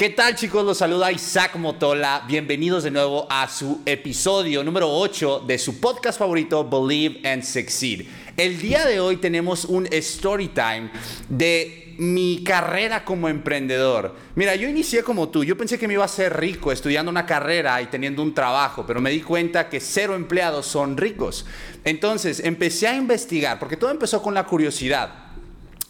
¿Qué 0.00 0.08
tal 0.08 0.34
chicos? 0.34 0.64
Los 0.64 0.78
saluda 0.78 1.12
Isaac 1.12 1.56
Motola. 1.56 2.24
Bienvenidos 2.26 2.84
de 2.84 2.90
nuevo 2.90 3.26
a 3.28 3.46
su 3.46 3.82
episodio 3.84 4.64
número 4.64 4.88
8 4.90 5.44
de 5.46 5.58
su 5.58 5.78
podcast 5.78 6.18
favorito, 6.18 6.66
Believe 6.66 7.20
and 7.28 7.42
Succeed. 7.42 8.06
El 8.34 8.58
día 8.58 8.86
de 8.86 8.98
hoy 8.98 9.18
tenemos 9.18 9.66
un 9.66 9.86
story 9.92 10.48
time 10.48 10.90
de 11.28 11.96
mi 11.98 12.42
carrera 12.42 13.04
como 13.04 13.28
emprendedor. 13.28 14.16
Mira, 14.36 14.54
yo 14.54 14.70
inicié 14.70 15.02
como 15.02 15.28
tú. 15.28 15.44
Yo 15.44 15.58
pensé 15.58 15.78
que 15.78 15.86
me 15.86 15.92
iba 15.92 16.04
a 16.06 16.08
ser 16.08 16.34
rico 16.34 16.72
estudiando 16.72 17.10
una 17.10 17.26
carrera 17.26 17.82
y 17.82 17.88
teniendo 17.88 18.22
un 18.22 18.32
trabajo, 18.32 18.86
pero 18.86 19.02
me 19.02 19.10
di 19.10 19.20
cuenta 19.20 19.68
que 19.68 19.80
cero 19.80 20.14
empleados 20.14 20.64
son 20.64 20.96
ricos. 20.96 21.44
Entonces 21.84 22.40
empecé 22.42 22.88
a 22.88 22.96
investigar, 22.96 23.58
porque 23.58 23.76
todo 23.76 23.90
empezó 23.90 24.22
con 24.22 24.32
la 24.32 24.46
curiosidad. 24.46 25.29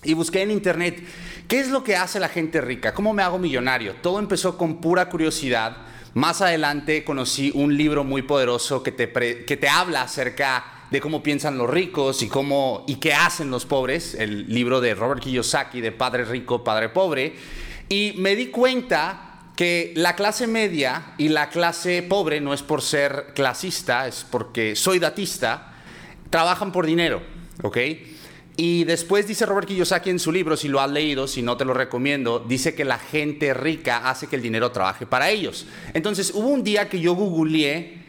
Y 0.02 0.14
busqué 0.14 0.42
en 0.42 0.50
internet 0.50 1.02
¿Qué 1.50 1.58
es 1.58 1.68
lo 1.68 1.82
que 1.82 1.96
hace 1.96 2.20
la 2.20 2.28
gente 2.28 2.60
rica? 2.60 2.94
¿Cómo 2.94 3.12
me 3.12 3.24
hago 3.24 3.36
millonario? 3.36 3.96
Todo 4.00 4.20
empezó 4.20 4.56
con 4.56 4.80
pura 4.80 5.08
curiosidad. 5.08 5.78
Más 6.14 6.40
adelante 6.42 7.02
conocí 7.02 7.50
un 7.52 7.76
libro 7.76 8.04
muy 8.04 8.22
poderoso 8.22 8.84
que 8.84 8.92
te, 8.92 9.10
que 9.44 9.56
te 9.56 9.68
habla 9.68 10.02
acerca 10.02 10.86
de 10.92 11.00
cómo 11.00 11.24
piensan 11.24 11.58
los 11.58 11.68
ricos 11.68 12.22
y 12.22 12.28
cómo 12.28 12.84
y 12.86 13.00
qué 13.00 13.14
hacen 13.14 13.50
los 13.50 13.66
pobres, 13.66 14.14
el 14.14 14.46
libro 14.46 14.80
de 14.80 14.94
Robert 14.94 15.20
Kiyosaki 15.20 15.80
de 15.80 15.90
Padre 15.90 16.24
Rico, 16.24 16.62
Padre 16.62 16.88
Pobre, 16.90 17.34
y 17.88 18.14
me 18.16 18.36
di 18.36 18.46
cuenta 18.46 19.40
que 19.56 19.92
la 19.96 20.14
clase 20.14 20.46
media 20.46 21.14
y 21.18 21.30
la 21.30 21.48
clase 21.48 22.04
pobre 22.04 22.40
no 22.40 22.54
es 22.54 22.62
por 22.62 22.80
ser 22.80 23.32
clasista, 23.34 24.06
es 24.06 24.24
porque 24.30 24.76
soy 24.76 25.00
datista, 25.00 25.74
trabajan 26.30 26.70
por 26.70 26.86
dinero, 26.86 27.22
¿ok? 27.64 27.76
Y 28.62 28.84
después 28.84 29.26
dice 29.26 29.46
Robert 29.46 29.66
Kiyosaki 29.66 30.10
en 30.10 30.18
su 30.18 30.30
libro, 30.30 30.54
si 30.54 30.68
lo 30.68 30.82
has 30.82 30.90
leído, 30.90 31.26
si 31.26 31.40
no 31.40 31.56
te 31.56 31.64
lo 31.64 31.72
recomiendo, 31.72 32.44
dice 32.46 32.74
que 32.74 32.84
la 32.84 32.98
gente 32.98 33.54
rica 33.54 34.10
hace 34.10 34.26
que 34.26 34.36
el 34.36 34.42
dinero 34.42 34.70
trabaje 34.70 35.06
para 35.06 35.30
ellos. 35.30 35.66
Entonces 35.94 36.30
hubo 36.34 36.48
un 36.48 36.62
día 36.62 36.86
que 36.86 37.00
yo 37.00 37.14
googleé 37.14 38.02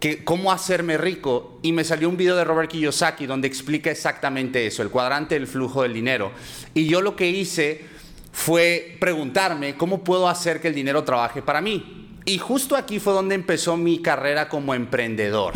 que 0.00 0.24
cómo 0.24 0.50
hacerme 0.50 0.98
rico 0.98 1.60
y 1.62 1.70
me 1.70 1.84
salió 1.84 2.08
un 2.08 2.16
video 2.16 2.34
de 2.34 2.42
Robert 2.42 2.68
Kiyosaki 2.68 3.26
donde 3.26 3.46
explica 3.46 3.92
exactamente 3.92 4.66
eso, 4.66 4.82
el 4.82 4.90
cuadrante 4.90 5.36
del 5.36 5.46
flujo 5.46 5.84
del 5.84 5.94
dinero. 5.94 6.32
Y 6.74 6.88
yo 6.88 7.00
lo 7.00 7.14
que 7.14 7.30
hice 7.30 7.84
fue 8.32 8.96
preguntarme 8.98 9.76
cómo 9.76 10.02
puedo 10.02 10.28
hacer 10.28 10.60
que 10.60 10.66
el 10.66 10.74
dinero 10.74 11.04
trabaje 11.04 11.42
para 11.42 11.60
mí. 11.60 12.18
Y 12.24 12.38
justo 12.38 12.74
aquí 12.74 12.98
fue 12.98 13.12
donde 13.12 13.36
empezó 13.36 13.76
mi 13.76 14.02
carrera 14.02 14.48
como 14.48 14.74
emprendedor. 14.74 15.54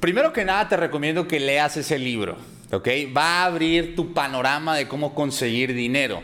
Primero 0.00 0.32
que 0.32 0.46
nada 0.46 0.70
te 0.70 0.78
recomiendo 0.78 1.28
que 1.28 1.38
leas 1.38 1.76
ese 1.76 1.98
libro. 1.98 2.53
¿Ok? 2.74 2.88
Va 3.16 3.42
a 3.42 3.44
abrir 3.46 3.94
tu 3.94 4.12
panorama 4.12 4.76
de 4.76 4.88
cómo 4.88 5.14
conseguir 5.14 5.74
dinero. 5.74 6.22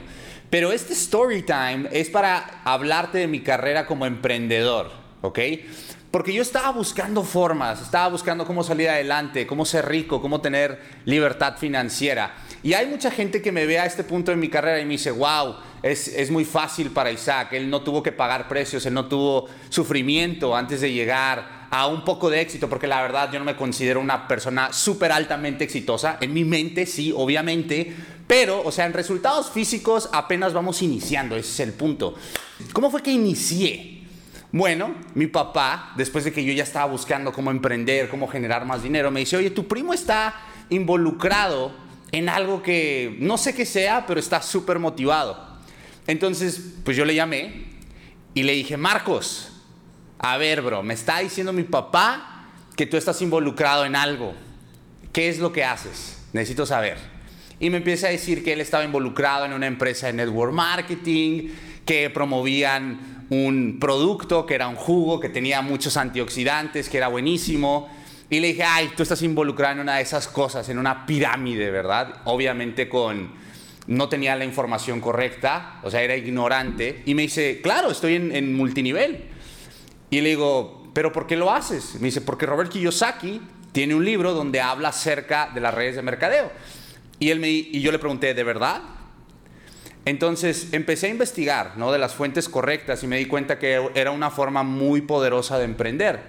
Pero 0.51 0.73
este 0.73 0.93
story 0.95 1.43
time 1.43 1.89
es 1.93 2.11
para 2.11 2.63
hablarte 2.65 3.19
de 3.19 3.29
mi 3.29 3.41
carrera 3.41 3.87
como 3.87 4.05
emprendedor, 4.05 4.91
¿ok? 5.23 5.39
Porque 6.11 6.33
yo 6.33 6.43
estaba 6.43 6.73
buscando 6.73 7.23
formas, 7.23 7.81
estaba 7.81 8.09
buscando 8.09 8.45
cómo 8.45 8.65
salir 8.65 8.89
adelante, 8.89 9.47
cómo 9.47 9.65
ser 9.65 9.89
rico, 9.89 10.21
cómo 10.21 10.41
tener 10.41 10.81
libertad 11.05 11.57
financiera. 11.57 12.35
Y 12.65 12.73
hay 12.73 12.87
mucha 12.87 13.13
gente 13.13 13.41
que 13.41 13.53
me 13.53 13.65
ve 13.65 13.79
a 13.79 13.87
este 13.87 14.03
punto 14.03 14.33
de 14.33 14.37
mi 14.37 14.49
carrera 14.49 14.81
y 14.81 14.85
me 14.85 14.93
dice, 14.93 15.13
wow, 15.13 15.55
es, 15.85 16.09
es 16.09 16.33
muy 16.33 16.45
fácil 16.45 16.91
para 16.91 17.13
Isaac, 17.13 17.53
él 17.53 17.71
no 17.71 17.83
tuvo 17.83 18.03
que 18.03 18.11
pagar 18.11 18.49
precios, 18.49 18.85
él 18.87 18.95
no 18.95 19.07
tuvo 19.07 19.49
sufrimiento 19.69 20.57
antes 20.57 20.81
de 20.81 20.93
llegar 20.93 21.60
a 21.71 21.87
un 21.87 22.05
poco 22.05 22.29
de 22.29 22.41
éxito, 22.41 22.69
porque 22.69 22.87
la 22.87 23.01
verdad 23.01 23.31
yo 23.33 23.39
no 23.39 23.45
me 23.45 23.57
considero 23.57 24.01
una 24.01 24.27
persona 24.27 24.73
súper 24.73 25.13
altamente 25.13 25.65
exitosa. 25.65 26.19
En 26.21 26.35
mi 26.35 26.45
mente 26.45 26.85
sí, 26.85 27.13
obviamente, 27.17 27.95
pero, 28.27 28.63
o 28.63 28.73
sea, 28.73 28.87
en 28.87 28.93
resultados 28.93 29.51
físicos 29.51 30.09
apenas 30.13 30.53
vamos 30.53 30.83
iniciando, 30.83 31.37
ese 31.37 31.51
es 31.51 31.61
el 31.61 31.73
punto. 31.73 32.15
¿Cómo 32.73 32.91
fue 32.91 33.03
que 33.03 33.13
inicié? 33.13 34.03
Bueno, 34.53 34.97
mi 35.15 35.29
papá, 35.29 35.93
después 35.97 36.25
de 36.25 36.33
que 36.33 36.45
yo 36.45 36.53
ya 36.53 36.65
estaba 36.65 36.87
buscando 36.87 37.33
cómo 37.33 37.53
emprender, 37.53 38.09
cómo 38.09 38.27
generar 38.27 38.65
más 38.67 38.83
dinero, 38.83 39.13
me 39.13 39.21
dice, 39.21 39.37
oye, 39.37 39.51
tu 39.51 39.69
primo 39.69 39.95
está 39.95 40.35
involucrado 40.71 41.73
en 42.11 42.29
algo 42.29 42.63
que 42.63 43.17
no 43.21 43.39
sé 43.39 43.55
qué 43.55 43.65
sea, 43.65 44.07
pero 44.07 44.19
está 44.19 44.43
súper 44.43 44.81
motivado. 44.81 45.51
Entonces, 46.09 46.61
pues 46.85 46.97
yo 46.97 47.05
le 47.05 47.15
llamé 47.15 47.67
y 48.35 48.43
le 48.43 48.55
dije, 48.55 48.77
Marcos, 48.77 49.50
a 50.23 50.37
ver, 50.37 50.61
bro, 50.61 50.83
me 50.83 50.93
está 50.93 51.21
diciendo 51.21 51.51
mi 51.53 51.63
papá 51.63 52.45
que 52.77 52.85
tú 52.85 52.99
estás 52.99 53.23
involucrado 53.23 53.87
en 53.87 53.97
algo. 53.97 54.35
¿Qué 55.13 55.31
es 55.31 55.39
lo 55.39 55.51
que 55.51 55.65
haces? 55.65 56.23
Necesito 56.35 56.67
saber. 56.67 56.99
Y 57.59 57.71
me 57.71 57.79
empieza 57.79 58.09
a 58.09 58.11
decir 58.11 58.45
que 58.45 58.53
él 58.53 58.61
estaba 58.61 58.85
involucrado 58.85 59.47
en 59.47 59.55
una 59.55 59.67
empresa 59.67 60.09
de 60.09 60.13
network 60.13 60.53
marketing, 60.53 61.49
que 61.87 62.11
promovían 62.11 63.27
un 63.31 63.79
producto 63.81 64.45
que 64.45 64.55
era 64.55 64.69
un 64.69 64.77
jugo, 64.77 65.21
que 65.21 65.31
tenía 65.31 65.63
muchos 65.63 65.97
antioxidantes, 65.97 66.91
que 66.91 66.99
era 66.99 67.09
buenísimo. 67.09 67.89
Y 68.29 68.41
le 68.41 68.49
dije, 68.49 68.63
ay, 68.63 68.91
tú 68.95 69.03
estás 69.03 69.23
involucrado 69.23 69.75
en 69.75 69.81
una 69.81 69.97
de 69.97 70.03
esas 70.03 70.29
cosas, 70.29 70.69
en 70.69 70.79
una 70.79 71.07
pirámide, 71.07 71.71
¿verdad? 71.71 72.21
Obviamente 72.25 72.91
con... 72.91 73.41
No 73.87 74.09
tenía 74.11 74.37
la 74.37 74.45
información 74.45 75.01
correcta, 75.01 75.81
o 75.83 75.91
sea, 75.91 76.03
era 76.03 76.15
ignorante. 76.15 77.03
Y 77.07 77.15
me 77.15 77.23
dice, 77.23 77.61
claro, 77.63 77.91
estoy 77.91 78.17
en, 78.17 78.37
en 78.37 78.55
multinivel. 78.55 79.25
Y 80.11 80.21
le 80.21 80.31
digo, 80.31 80.91
¿pero 80.93 81.13
por 81.13 81.27
qué 81.27 81.37
lo 81.37 81.51
haces? 81.51 81.95
Me 81.95 82.07
dice, 82.07 82.21
porque 82.21 82.47
Robert 82.47 82.71
Kiyosaki 82.71 83.41
tiene 83.73 83.95
un 83.95 84.05
libro 84.05 84.35
donde 84.35 84.61
habla 84.61 84.89
acerca 84.89 85.51
de 85.55 85.61
las 85.61 85.73
redes 85.73 85.97
de 85.97 86.03
mercadeo. 86.03 86.51
Y, 87.19 87.31
él 87.31 87.39
me, 87.39 87.49
y 87.49 87.81
yo 87.81 87.93
le 87.93 87.99
pregunté, 87.99 88.35
¿de 88.35 88.45
verdad? 88.45 88.83
Entonces 90.05 90.69
empecé 90.73 91.07
a 91.07 91.11
investigar 91.11 91.77
¿no? 91.77 91.93
de 91.93 91.99
las 91.99 92.15
fuentes 92.15 92.49
correctas 92.49 93.03
y 93.03 93.07
me 93.07 93.19
di 93.19 93.27
cuenta 93.27 93.59
que 93.59 93.91
era 93.95 94.11
una 94.11 94.31
forma 94.31 94.63
muy 94.63 95.03
poderosa 95.03 95.59
de 95.59 95.65
emprender. 95.65 96.21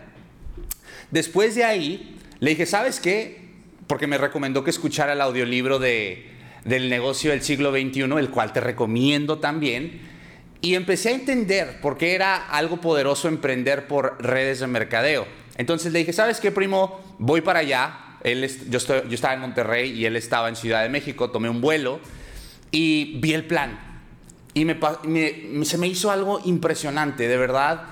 Después 1.09 1.55
de 1.55 1.63
ahí, 1.63 2.17
le 2.39 2.51
dije, 2.51 2.65
¿sabes 2.65 2.99
qué? 2.99 3.49
Porque 3.87 4.07
me 4.07 4.17
recomendó 4.17 4.63
que 4.63 4.69
escuchara 4.69 5.13
el 5.13 5.21
audiolibro 5.21 5.79
de, 5.79 6.29
del 6.65 6.89
negocio 6.89 7.31
del 7.31 7.41
siglo 7.41 7.71
XXI, 7.71 8.01
el 8.01 8.29
cual 8.29 8.53
te 8.53 8.59
recomiendo 8.59 9.39
también. 9.39 10.10
Y 10.61 10.75
empecé 10.75 11.09
a 11.09 11.13
entender 11.13 11.81
por 11.81 11.97
qué 11.97 12.13
era 12.13 12.47
algo 12.47 12.79
poderoso 12.79 13.27
emprender 13.27 13.87
por 13.87 14.23
redes 14.23 14.59
de 14.59 14.67
mercadeo. 14.67 15.25
Entonces 15.57 15.91
le 15.91 15.99
dije, 15.99 16.13
¿sabes 16.13 16.39
qué, 16.39 16.51
primo? 16.51 17.01
Voy 17.17 17.41
para 17.41 17.59
allá. 17.59 18.17
Yo, 18.69 18.77
estaba 18.77 19.33
en 19.33 19.39
Monterrey 19.39 19.91
y 19.91 20.05
él 20.05 20.15
estaba 20.15 20.49
en 20.49 20.55
Ciudad 20.55 20.83
de 20.83 20.89
México. 20.89 21.31
Tomé 21.31 21.49
un 21.49 21.61
vuelo 21.61 21.99
y 22.69 23.19
vi 23.19 23.33
el 23.33 23.45
plan. 23.45 23.79
Y 24.53 24.67
se 25.65 25.77
me 25.77 25.87
hizo 25.87 26.11
algo 26.11 26.41
impresionante, 26.45 27.27
de 27.27 27.37
verdad, 27.37 27.83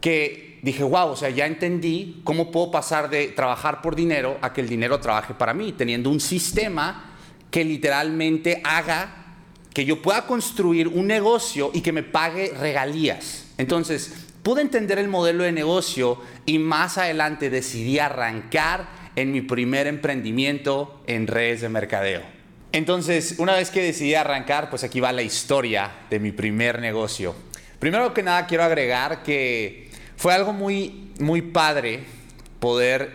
que 0.00 0.60
dije, 0.62 0.82
wow, 0.82 1.10
o 1.10 1.16
sea, 1.16 1.28
ya 1.30 1.46
entendí 1.46 2.20
cómo 2.24 2.50
puedo 2.50 2.70
pasar 2.70 3.10
de 3.10 3.28
trabajar 3.28 3.82
por 3.82 3.96
dinero 3.96 4.38
a 4.40 4.52
que 4.52 4.60
el 4.60 4.68
dinero 4.68 5.00
trabaje 5.00 5.34
para 5.34 5.54
mí, 5.54 5.72
teniendo 5.72 6.08
un 6.08 6.20
sistema 6.20 7.16
que 7.50 7.64
literalmente 7.64 8.60
haga 8.64 9.17
que 9.78 9.84
yo 9.84 10.02
pueda 10.02 10.26
construir 10.26 10.88
un 10.88 11.06
negocio 11.06 11.70
y 11.72 11.82
que 11.82 11.92
me 11.92 12.02
pague 12.02 12.52
regalías. 12.58 13.46
Entonces, 13.58 14.12
pude 14.42 14.60
entender 14.60 14.98
el 14.98 15.06
modelo 15.06 15.44
de 15.44 15.52
negocio 15.52 16.20
y 16.46 16.58
más 16.58 16.98
adelante 16.98 17.48
decidí 17.48 18.00
arrancar 18.00 18.88
en 19.14 19.30
mi 19.30 19.40
primer 19.40 19.86
emprendimiento 19.86 21.00
en 21.06 21.28
redes 21.28 21.60
de 21.60 21.68
mercadeo. 21.68 22.22
Entonces, 22.72 23.36
una 23.38 23.54
vez 23.54 23.70
que 23.70 23.80
decidí 23.80 24.16
arrancar, 24.16 24.68
pues 24.68 24.82
aquí 24.82 24.98
va 24.98 25.12
la 25.12 25.22
historia 25.22 25.92
de 26.10 26.18
mi 26.18 26.32
primer 26.32 26.80
negocio. 26.80 27.36
Primero 27.78 28.12
que 28.12 28.24
nada, 28.24 28.48
quiero 28.48 28.64
agregar 28.64 29.22
que 29.22 29.92
fue 30.16 30.34
algo 30.34 30.52
muy, 30.52 31.12
muy 31.20 31.40
padre 31.40 32.00
poder 32.58 33.12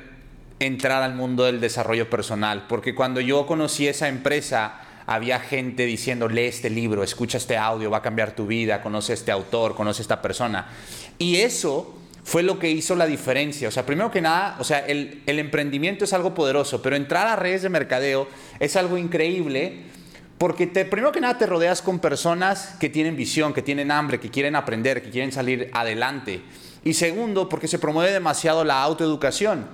entrar 0.60 1.04
al 1.04 1.14
mundo 1.14 1.44
del 1.44 1.60
desarrollo 1.60 2.10
personal, 2.10 2.68
porque 2.70 2.96
cuando 2.96 3.20
yo 3.20 3.46
conocí 3.48 3.86
esa 3.86 4.08
empresa, 4.08 4.80
había 5.06 5.40
gente 5.40 5.86
diciendo, 5.86 6.28
lee 6.28 6.46
este 6.46 6.70
libro, 6.70 7.04
escucha 7.04 7.38
este 7.38 7.58
audio, 7.58 7.90
va 7.90 7.98
a 7.98 8.02
cambiar 8.02 8.36
tu 8.36 8.48
vida, 8.48 8.82
conoce 8.82 9.14
este 9.14 9.32
autor, 9.32 9.76
conoce 9.76 10.02
esta 10.02 10.22
persona. 10.22 10.68
Y 11.18 11.38
eso 11.38 11.96
fue 12.24 12.44
lo 12.44 12.58
que 12.58 12.72
hizo 12.72 12.96
la 12.96 13.06
diferencia. 13.06 13.68
O 13.68 13.72
sea, 13.72 13.86
primero 13.86 14.10
que 14.10 14.22
nada, 14.22 14.56
o 14.60 14.64
sea, 14.64 14.80
el, 14.80 15.22
emprendimiento 15.26 16.06
es 16.06 16.14
algo 16.14 16.34
poderoso, 16.34 16.82
pero 16.82 16.96
entrar 16.96 17.28
a 17.28 17.36
redes 17.36 17.62
de 17.62 17.70
mercadeo 17.70 18.28
es 18.60 18.76
algo 18.76 18.98
increíble 18.98 19.92
porque 20.38 20.68
te, 20.68 20.86
primero 20.86 21.12
que 21.12 21.22
nada 21.22 21.38
te 21.38 21.46
rodeas 21.46 21.82
con 21.82 22.00
personas 22.00 22.76
que 22.80 22.90
tienen 22.90 23.16
visión, 23.16 23.54
que 23.54 23.62
tienen 23.62 23.92
hambre, 23.92 24.20
que 24.20 24.30
quieren 24.30 24.56
aprender, 24.56 25.02
que 25.02 25.10
quieren 25.10 25.32
salir 25.32 25.70
adelante. 25.74 26.42
Y 26.84 26.94
segundo, 26.96 27.48
porque 27.48 27.68
se 27.68 27.80
promueve 27.80 28.12
demasiado 28.12 28.64
la 28.66 28.82
autoeducación. 28.82 29.66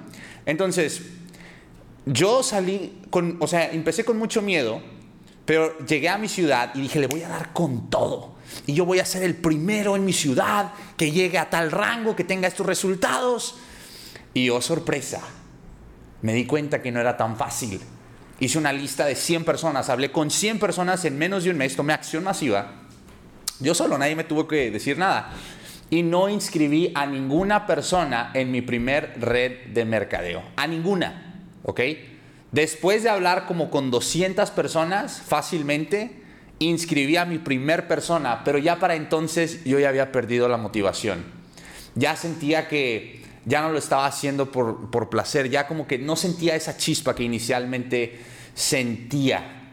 Entonces, 0.45 1.01
yo 2.05 2.43
salí 2.43 2.99
con, 3.09 3.37
o 3.39 3.47
sea, 3.47 3.71
empecé 3.71 4.03
con 4.03 4.17
mucho 4.17 4.41
miedo 4.41 4.81
pero 5.49 5.79
llegué 5.79 6.09
a 6.09 6.19
mi 6.19 6.27
ciudad 6.27 6.69
y 6.75 6.81
dije, 6.81 6.99
le 6.99 7.07
voy 7.07 7.23
a 7.23 7.27
dar 7.27 7.53
con 7.53 7.89
todo. 7.89 8.35
Y 8.67 8.75
yo 8.75 8.85
voy 8.85 8.99
a 8.99 9.05
ser 9.05 9.23
el 9.23 9.33
primero 9.33 9.95
en 9.95 10.05
mi 10.05 10.13
ciudad 10.13 10.73
que 10.95 11.09
llegue 11.09 11.39
a 11.39 11.49
tal 11.49 11.71
rango, 11.71 12.15
que 12.15 12.23
tenga 12.23 12.47
estos 12.47 12.67
resultados. 12.67 13.55
Y 14.35 14.51
oh 14.51 14.61
sorpresa, 14.61 15.21
me 16.21 16.33
di 16.33 16.45
cuenta 16.45 16.83
que 16.83 16.91
no 16.91 16.99
era 16.99 17.17
tan 17.17 17.35
fácil. 17.35 17.81
Hice 18.39 18.59
una 18.59 18.71
lista 18.71 19.07
de 19.07 19.15
100 19.15 19.43
personas, 19.43 19.89
hablé 19.89 20.11
con 20.11 20.29
100 20.29 20.59
personas 20.59 21.03
en 21.05 21.17
menos 21.17 21.45
de 21.45 21.49
un 21.49 21.57
mes, 21.57 21.75
tomé 21.75 21.93
acción 21.93 22.23
masiva. 22.23 22.83
Yo 23.59 23.73
solo, 23.73 23.97
nadie 23.97 24.15
me 24.15 24.25
tuvo 24.25 24.47
que 24.47 24.69
decir 24.69 24.99
nada. 24.99 25.31
Y 25.89 26.03
no 26.03 26.29
inscribí 26.29 26.91
a 26.93 27.07
ninguna 27.07 27.65
persona 27.65 28.29
en 28.35 28.51
mi 28.51 28.61
primer 28.61 29.15
red 29.19 29.69
de 29.73 29.83
mercadeo. 29.83 30.43
A 30.57 30.67
ninguna. 30.67 31.41
¿Ok? 31.63 31.79
Después 32.51 33.03
de 33.03 33.09
hablar 33.09 33.45
como 33.45 33.69
con 33.69 33.91
200 33.91 34.49
personas 34.51 35.21
fácilmente, 35.21 36.11
inscribí 36.59 37.15
a 37.15 37.25
mi 37.25 37.37
primer 37.37 37.87
persona, 37.87 38.43
pero 38.43 38.57
ya 38.57 38.79
para 38.79 38.95
entonces 38.95 39.63
yo 39.63 39.79
ya 39.79 39.89
había 39.89 40.11
perdido 40.11 40.47
la 40.47 40.57
motivación. 40.57 41.23
Ya 41.95 42.15
sentía 42.15 42.67
que 42.67 43.21
ya 43.45 43.61
no 43.61 43.71
lo 43.71 43.77
estaba 43.77 44.05
haciendo 44.05 44.51
por, 44.51 44.89
por 44.91 45.09
placer, 45.09 45.49
ya 45.49 45.67
como 45.67 45.87
que 45.87 45.97
no 45.97 46.15
sentía 46.15 46.55
esa 46.55 46.77
chispa 46.77 47.15
que 47.15 47.23
inicialmente 47.23 48.19
sentía. 48.53 49.71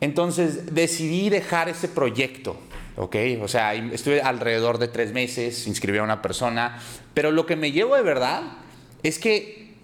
Entonces 0.00 0.74
decidí 0.74 1.28
dejar 1.28 1.68
ese 1.68 1.88
proyecto, 1.88 2.56
¿ok? 2.96 3.16
O 3.42 3.48
sea, 3.48 3.74
estuve 3.74 4.20
alrededor 4.20 4.78
de 4.78 4.88
tres 4.88 5.12
meses, 5.12 5.66
inscribí 5.66 5.98
a 5.98 6.02
una 6.02 6.22
persona, 6.22 6.78
pero 7.14 7.30
lo 7.30 7.46
que 7.46 7.56
me 7.56 7.72
llevo 7.72 7.96
de 7.96 8.02
verdad 8.02 8.42
es 9.02 9.18
que 9.18 9.74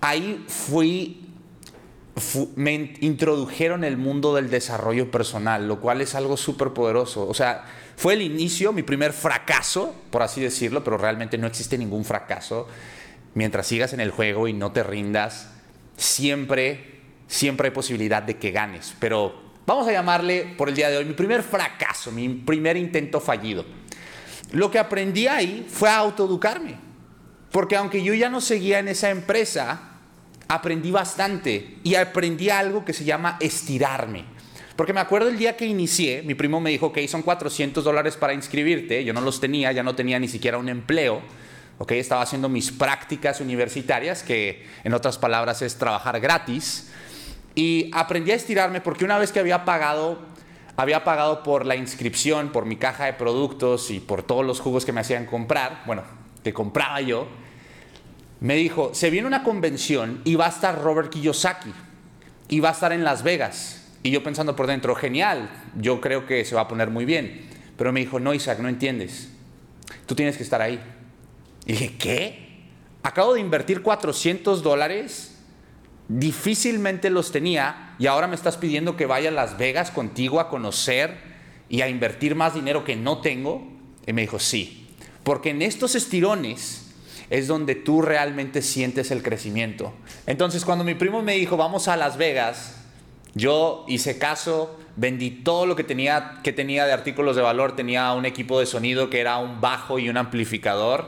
ahí 0.00 0.44
fui 0.48 1.27
me 2.56 2.94
introdujeron 3.00 3.84
el 3.84 3.96
mundo 3.96 4.34
del 4.34 4.50
desarrollo 4.50 5.10
personal, 5.10 5.68
lo 5.68 5.80
cual 5.80 6.00
es 6.00 6.14
algo 6.14 6.36
súper 6.36 6.70
poderoso. 6.70 7.26
O 7.28 7.34
sea, 7.34 7.64
fue 7.96 8.14
el 8.14 8.22
inicio, 8.22 8.72
mi 8.72 8.82
primer 8.82 9.12
fracaso, 9.12 9.94
por 10.10 10.22
así 10.22 10.40
decirlo, 10.40 10.84
pero 10.84 10.98
realmente 10.98 11.38
no 11.38 11.46
existe 11.46 11.76
ningún 11.76 12.04
fracaso. 12.04 12.68
Mientras 13.34 13.66
sigas 13.66 13.92
en 13.92 14.00
el 14.00 14.10
juego 14.10 14.48
y 14.48 14.52
no 14.52 14.72
te 14.72 14.82
rindas, 14.82 15.50
siempre, 15.96 17.00
siempre 17.26 17.68
hay 17.68 17.74
posibilidad 17.74 18.22
de 18.22 18.36
que 18.36 18.52
ganes. 18.52 18.94
Pero 19.00 19.34
vamos 19.66 19.86
a 19.88 19.92
llamarle 19.92 20.54
por 20.56 20.68
el 20.68 20.74
día 20.74 20.90
de 20.90 20.96
hoy 20.96 21.04
mi 21.04 21.14
primer 21.14 21.42
fracaso, 21.42 22.10
mi 22.12 22.28
primer 22.28 22.76
intento 22.76 23.20
fallido. 23.20 23.64
Lo 24.52 24.70
que 24.70 24.78
aprendí 24.78 25.26
ahí 25.26 25.66
fue 25.68 25.90
a 25.90 25.98
autoeducarme. 25.98 26.76
Porque 27.50 27.76
aunque 27.76 28.02
yo 28.02 28.14
ya 28.14 28.28
no 28.28 28.40
seguía 28.40 28.78
en 28.78 28.88
esa 28.88 29.10
empresa, 29.10 29.87
aprendí 30.48 30.90
bastante 30.90 31.76
y 31.84 31.94
aprendí 31.94 32.50
algo 32.50 32.84
que 32.84 32.92
se 32.92 33.04
llama 33.04 33.36
estirarme. 33.40 34.24
Porque 34.76 34.92
me 34.92 35.00
acuerdo 35.00 35.28
el 35.28 35.38
día 35.38 35.56
que 35.56 35.66
inicié, 35.66 36.22
mi 36.22 36.34
primo 36.34 36.60
me 36.60 36.70
dijo, 36.70 36.92
que 36.92 37.06
son 37.08 37.22
400 37.22 37.84
dólares 37.84 38.16
para 38.16 38.32
inscribirte, 38.32 39.04
yo 39.04 39.12
no 39.12 39.20
los 39.20 39.40
tenía, 39.40 39.72
ya 39.72 39.82
no 39.82 39.94
tenía 39.94 40.18
ni 40.18 40.28
siquiera 40.28 40.56
un 40.56 40.68
empleo, 40.68 41.20
ok, 41.78 41.92
estaba 41.92 42.22
haciendo 42.22 42.48
mis 42.48 42.70
prácticas 42.70 43.40
universitarias, 43.40 44.22
que 44.22 44.66
en 44.84 44.94
otras 44.94 45.18
palabras 45.18 45.62
es 45.62 45.76
trabajar 45.76 46.20
gratis, 46.20 46.90
y 47.56 47.90
aprendí 47.92 48.30
a 48.30 48.36
estirarme 48.36 48.80
porque 48.80 49.04
una 49.04 49.18
vez 49.18 49.32
que 49.32 49.40
había 49.40 49.64
pagado, 49.64 50.20
había 50.76 51.02
pagado 51.02 51.42
por 51.42 51.66
la 51.66 51.74
inscripción, 51.74 52.50
por 52.50 52.64
mi 52.64 52.76
caja 52.76 53.06
de 53.06 53.14
productos 53.14 53.90
y 53.90 53.98
por 53.98 54.22
todos 54.22 54.46
los 54.46 54.60
jugos 54.60 54.84
que 54.84 54.92
me 54.92 55.00
hacían 55.00 55.26
comprar, 55.26 55.82
bueno, 55.86 56.04
que 56.44 56.52
compraba 56.52 57.00
yo, 57.00 57.26
me 58.40 58.54
dijo, 58.54 58.90
se 58.94 59.10
viene 59.10 59.26
una 59.26 59.42
convención 59.42 60.20
y 60.24 60.36
va 60.36 60.46
a 60.46 60.50
estar 60.50 60.80
Robert 60.80 61.10
Kiyosaki 61.10 61.72
y 62.48 62.60
va 62.60 62.70
a 62.70 62.72
estar 62.72 62.92
en 62.92 63.04
Las 63.04 63.22
Vegas. 63.22 63.84
Y 64.02 64.10
yo 64.10 64.22
pensando 64.22 64.54
por 64.54 64.66
dentro, 64.66 64.94
genial, 64.94 65.50
yo 65.76 66.00
creo 66.00 66.24
que 66.26 66.44
se 66.44 66.54
va 66.54 66.62
a 66.62 66.68
poner 66.68 66.90
muy 66.90 67.04
bien. 67.04 67.48
Pero 67.76 67.92
me 67.92 68.00
dijo, 68.00 68.20
no, 68.20 68.32
Isaac, 68.32 68.60
no 68.60 68.68
entiendes. 68.68 69.30
Tú 70.06 70.14
tienes 70.14 70.36
que 70.36 70.42
estar 70.42 70.62
ahí. 70.62 70.80
Y 71.66 71.72
dije, 71.72 71.96
¿qué? 71.98 72.48
Acabo 73.02 73.34
de 73.34 73.40
invertir 73.40 73.82
400 73.82 74.62
dólares, 74.62 75.36
difícilmente 76.08 77.10
los 77.10 77.32
tenía, 77.32 77.94
y 77.98 78.06
ahora 78.06 78.26
me 78.26 78.34
estás 78.34 78.56
pidiendo 78.56 78.96
que 78.96 79.06
vaya 79.06 79.30
a 79.30 79.32
Las 79.32 79.58
Vegas 79.58 79.90
contigo 79.90 80.40
a 80.40 80.48
conocer 80.48 81.18
y 81.68 81.82
a 81.82 81.88
invertir 81.88 82.34
más 82.34 82.54
dinero 82.54 82.84
que 82.84 82.96
no 82.96 83.20
tengo. 83.20 83.66
Y 84.06 84.12
me 84.12 84.22
dijo, 84.22 84.38
sí, 84.38 84.88
porque 85.24 85.50
en 85.50 85.62
estos 85.62 85.94
estirones 85.94 86.87
es 87.30 87.46
donde 87.46 87.74
tú 87.74 88.02
realmente 88.02 88.62
sientes 88.62 89.10
el 89.10 89.22
crecimiento. 89.22 89.92
Entonces, 90.26 90.64
cuando 90.64 90.84
mi 90.84 90.94
primo 90.94 91.22
me 91.22 91.34
dijo, 91.34 91.56
vamos 91.56 91.88
a 91.88 91.96
Las 91.96 92.16
Vegas, 92.16 92.76
yo 93.34 93.84
hice 93.88 94.18
caso, 94.18 94.78
vendí 94.96 95.30
todo 95.30 95.66
lo 95.66 95.76
que 95.76 95.84
tenía, 95.84 96.40
que 96.42 96.52
tenía 96.52 96.86
de 96.86 96.92
artículos 96.92 97.36
de 97.36 97.42
valor, 97.42 97.76
tenía 97.76 98.12
un 98.14 98.24
equipo 98.24 98.58
de 98.58 98.66
sonido 98.66 99.10
que 99.10 99.20
era 99.20 99.38
un 99.38 99.60
bajo 99.60 99.98
y 99.98 100.08
un 100.08 100.16
amplificador, 100.16 101.06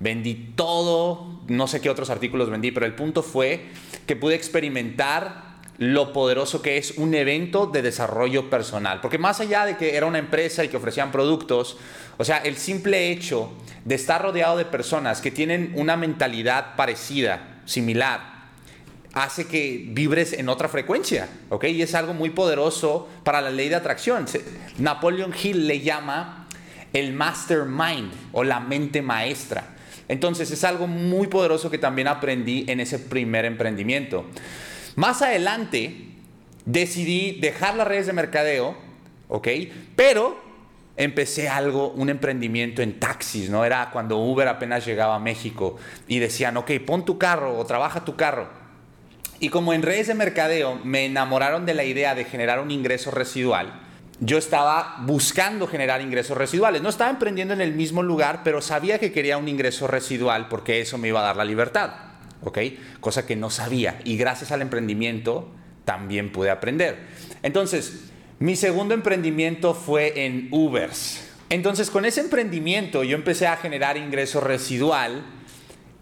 vendí 0.00 0.52
todo, 0.54 1.40
no 1.48 1.66
sé 1.66 1.80
qué 1.80 1.90
otros 1.90 2.10
artículos 2.10 2.50
vendí, 2.50 2.70
pero 2.70 2.86
el 2.86 2.94
punto 2.94 3.22
fue 3.22 3.66
que 4.06 4.16
pude 4.16 4.34
experimentar 4.34 5.53
lo 5.78 6.12
poderoso 6.12 6.62
que 6.62 6.76
es 6.76 6.92
un 6.98 7.14
evento 7.14 7.66
de 7.66 7.82
desarrollo 7.82 8.48
personal. 8.48 9.00
Porque 9.00 9.18
más 9.18 9.40
allá 9.40 9.66
de 9.66 9.76
que 9.76 9.96
era 9.96 10.06
una 10.06 10.18
empresa 10.18 10.64
y 10.64 10.68
que 10.68 10.76
ofrecían 10.76 11.10
productos, 11.10 11.76
o 12.16 12.24
sea, 12.24 12.38
el 12.38 12.56
simple 12.56 13.10
hecho 13.10 13.52
de 13.84 13.96
estar 13.96 14.22
rodeado 14.22 14.56
de 14.56 14.64
personas 14.64 15.20
que 15.20 15.30
tienen 15.30 15.72
una 15.74 15.96
mentalidad 15.96 16.76
parecida, 16.76 17.60
similar, 17.64 18.34
hace 19.14 19.46
que 19.46 19.86
vibres 19.88 20.32
en 20.32 20.48
otra 20.48 20.68
frecuencia, 20.68 21.28
¿ok? 21.48 21.64
Y 21.64 21.82
es 21.82 21.94
algo 21.94 22.14
muy 22.14 22.30
poderoso 22.30 23.08
para 23.22 23.40
la 23.40 23.50
ley 23.50 23.68
de 23.68 23.76
atracción. 23.76 24.26
Napoleon 24.78 25.32
Hill 25.40 25.66
le 25.66 25.80
llama 25.80 26.48
el 26.92 27.12
mastermind 27.12 28.12
o 28.32 28.44
la 28.44 28.60
mente 28.60 29.02
maestra. 29.02 29.74
Entonces 30.08 30.50
es 30.50 30.64
algo 30.64 30.86
muy 30.86 31.28
poderoso 31.28 31.70
que 31.70 31.78
también 31.78 32.08
aprendí 32.08 32.64
en 32.68 32.80
ese 32.80 32.98
primer 32.98 33.44
emprendimiento. 33.44 34.26
Más 34.96 35.22
adelante 35.22 35.94
decidí 36.64 37.40
dejar 37.40 37.74
las 37.76 37.86
redes 37.86 38.06
de 38.06 38.12
mercadeo, 38.12 38.76
¿ok? 39.28 39.48
Pero 39.96 40.42
empecé 40.96 41.48
algo, 41.48 41.90
un 41.90 42.08
emprendimiento 42.08 42.82
en 42.82 43.00
taxis, 43.00 43.50
¿no? 43.50 43.64
Era 43.64 43.90
cuando 43.90 44.18
Uber 44.18 44.48
apenas 44.48 44.86
llegaba 44.86 45.16
a 45.16 45.18
México 45.18 45.76
y 46.06 46.18
decían, 46.18 46.56
ok, 46.56 46.70
pon 46.86 47.04
tu 47.04 47.18
carro 47.18 47.58
o 47.58 47.64
trabaja 47.64 48.04
tu 48.04 48.16
carro. 48.16 48.48
Y 49.40 49.48
como 49.48 49.72
en 49.72 49.82
redes 49.82 50.06
de 50.06 50.14
mercadeo 50.14 50.80
me 50.84 51.06
enamoraron 51.06 51.66
de 51.66 51.74
la 51.74 51.84
idea 51.84 52.14
de 52.14 52.24
generar 52.24 52.60
un 52.60 52.70
ingreso 52.70 53.10
residual, 53.10 53.80
yo 54.20 54.38
estaba 54.38 54.96
buscando 55.00 55.66
generar 55.66 56.00
ingresos 56.00 56.38
residuales. 56.38 56.80
No 56.80 56.88
estaba 56.88 57.10
emprendiendo 57.10 57.52
en 57.52 57.60
el 57.60 57.74
mismo 57.74 58.02
lugar, 58.02 58.42
pero 58.44 58.62
sabía 58.62 58.98
que 58.98 59.12
quería 59.12 59.38
un 59.38 59.48
ingreso 59.48 59.88
residual 59.88 60.48
porque 60.48 60.80
eso 60.80 60.98
me 60.98 61.08
iba 61.08 61.20
a 61.20 61.24
dar 61.24 61.36
la 61.36 61.44
libertad. 61.44 61.90
¿Ok? 62.42 62.58
Cosa 63.00 63.26
que 63.26 63.36
no 63.36 63.50
sabía 63.50 64.00
y 64.04 64.16
gracias 64.16 64.52
al 64.52 64.62
emprendimiento 64.62 65.50
también 65.84 66.32
pude 66.32 66.50
aprender. 66.50 66.98
Entonces, 67.42 68.10
mi 68.38 68.56
segundo 68.56 68.94
emprendimiento 68.94 69.74
fue 69.74 70.26
en 70.26 70.48
Ubers. 70.50 71.28
Entonces, 71.50 71.90
con 71.90 72.04
ese 72.04 72.20
emprendimiento 72.20 73.04
yo 73.04 73.16
empecé 73.16 73.46
a 73.46 73.56
generar 73.56 73.96
ingreso 73.96 74.40
residual 74.40 75.24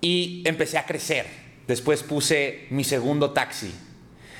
y 0.00 0.42
empecé 0.46 0.78
a 0.78 0.86
crecer. 0.86 1.26
Después 1.66 2.02
puse 2.02 2.66
mi 2.70 2.84
segundo 2.84 3.30
taxi 3.30 3.72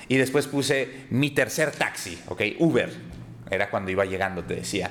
y 0.08 0.16
después 0.16 0.46
puse 0.46 0.88
mi 1.10 1.30
tercer 1.30 1.70
taxi, 1.70 2.18
¿ok? 2.28 2.42
Uber. 2.58 2.90
Era 3.50 3.70
cuando 3.70 3.90
iba 3.90 4.04
llegando, 4.04 4.44
te 4.44 4.56
decía. 4.56 4.90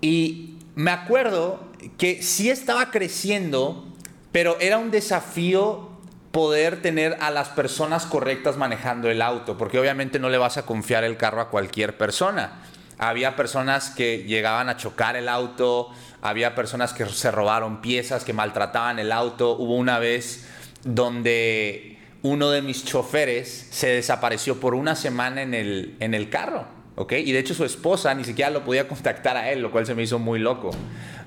Y 0.00 0.58
me 0.74 0.90
acuerdo 0.90 1.72
que 1.98 2.22
sí 2.22 2.50
estaba 2.50 2.90
creciendo, 2.90 3.94
pero 4.32 4.58
era 4.60 4.78
un 4.78 4.90
desafío 4.90 5.95
poder 6.36 6.82
tener 6.82 7.16
a 7.20 7.30
las 7.30 7.48
personas 7.48 8.04
correctas 8.04 8.58
manejando 8.58 9.08
el 9.08 9.22
auto, 9.22 9.56
porque 9.56 9.78
obviamente 9.78 10.18
no 10.18 10.28
le 10.28 10.36
vas 10.36 10.58
a 10.58 10.66
confiar 10.66 11.02
el 11.02 11.16
carro 11.16 11.40
a 11.40 11.48
cualquier 11.48 11.96
persona. 11.96 12.60
Había 12.98 13.36
personas 13.36 13.88
que 13.88 14.18
llegaban 14.24 14.68
a 14.68 14.76
chocar 14.76 15.16
el 15.16 15.30
auto, 15.30 15.88
había 16.20 16.54
personas 16.54 16.92
que 16.92 17.06
se 17.06 17.30
robaron 17.30 17.80
piezas, 17.80 18.22
que 18.22 18.34
maltrataban 18.34 18.98
el 18.98 19.12
auto. 19.12 19.52
Hubo 19.52 19.76
una 19.76 19.98
vez 19.98 20.46
donde 20.84 21.98
uno 22.20 22.50
de 22.50 22.60
mis 22.60 22.84
choferes 22.84 23.68
se 23.70 23.88
desapareció 23.88 24.60
por 24.60 24.74
una 24.74 24.94
semana 24.94 25.40
en 25.40 25.54
el, 25.54 25.96
en 26.00 26.12
el 26.12 26.28
carro. 26.28 26.75
¿Ok? 26.96 27.12
Y 27.12 27.32
de 27.32 27.38
hecho 27.38 27.54
su 27.54 27.64
esposa 27.64 28.12
ni 28.14 28.24
siquiera 28.24 28.50
lo 28.50 28.64
podía 28.64 28.88
contactar 28.88 29.36
a 29.36 29.50
él, 29.50 29.60
lo 29.60 29.70
cual 29.70 29.86
se 29.86 29.94
me 29.94 30.02
hizo 30.02 30.18
muy 30.18 30.38
loco, 30.38 30.70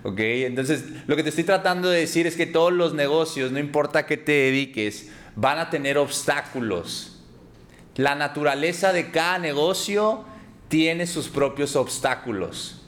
¿ok? 0.03 0.19
Entonces, 0.19 0.85
lo 1.07 1.15
que 1.15 1.23
te 1.23 1.29
estoy 1.29 1.45
tratando 1.45 1.89
de 1.89 2.01
decir 2.01 2.27
es 2.27 2.35
que 2.35 2.45
todos 2.45 2.73
los 2.73 2.93
negocios, 2.93 3.51
no 3.51 3.59
importa 3.59 4.05
qué 4.05 4.17
te 4.17 4.31
dediques, 4.31 5.09
van 5.35 5.59
a 5.59 5.69
tener 5.69 5.97
obstáculos. 5.97 7.21
La 7.95 8.15
naturaleza 8.15 8.91
de 8.93 9.11
cada 9.11 9.39
negocio 9.39 10.25
tiene 10.67 11.07
sus 11.07 11.29
propios 11.29 11.75
obstáculos. 11.75 12.81